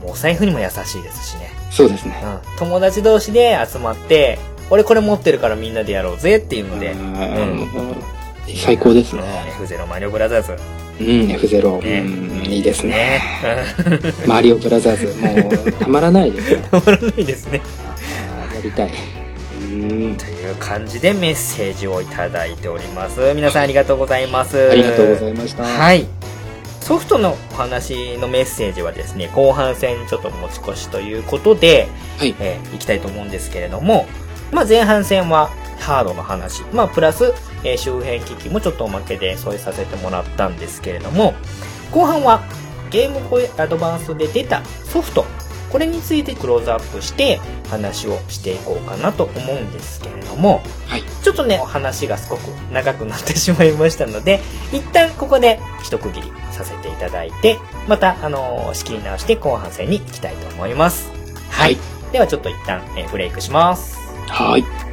[0.00, 1.50] もうお財布にも優しいですしね。
[1.70, 2.20] そうですね。
[2.24, 4.38] うん友達同士で集まって、
[4.70, 7.68] 俺これ持ってるからみんなでやろうぜっていうので、うん
[8.56, 9.22] 最高ですね。
[9.58, 10.52] F0 マリオブラザーズ。
[10.52, 11.82] うん、F0。
[11.82, 12.90] ねうん、いいですね。
[12.90, 13.22] ね。
[14.26, 16.58] マリオブラザーズ、もう、たまらないですよ。
[16.70, 17.60] たまらないですね。
[18.54, 18.90] やりたい。
[19.62, 20.16] うん。
[20.16, 23.20] という感じでメッセージをいただいております。
[23.34, 24.70] 皆さんありがとうございます。
[24.70, 25.64] ありがとうございました。
[25.64, 26.06] はい。
[26.80, 32.34] ソフトのお話のメッセージはですね、後半戦ちょっと持ち越しということで、はい。
[32.40, 34.06] えーいきたいと思うんですけれども、
[34.52, 41.34] まあ前半戦はハードの話、まあプラス、えー周辺機器もちょっとおまけで添えさせてもらったんですけれども、
[41.92, 42.42] 後半は
[42.90, 45.24] ゲームボーイアドバンスで出たソフト、
[45.70, 51.02] これについてクローズアップして話をしていこうかなと思うんですけれども、はい。
[51.22, 52.40] ちょっとね、お話がすごく
[52.72, 54.40] 長くなってしまいましたので、
[54.72, 57.58] 一旦ここで一区切りさせていただいて、
[57.88, 61.10] また、あのー仕切り直して後半戦に行きたいと思います。
[61.50, 61.76] はい。
[62.12, 63.96] ではちょっと一旦、えーブレイクします。
[64.28, 64.89] はい。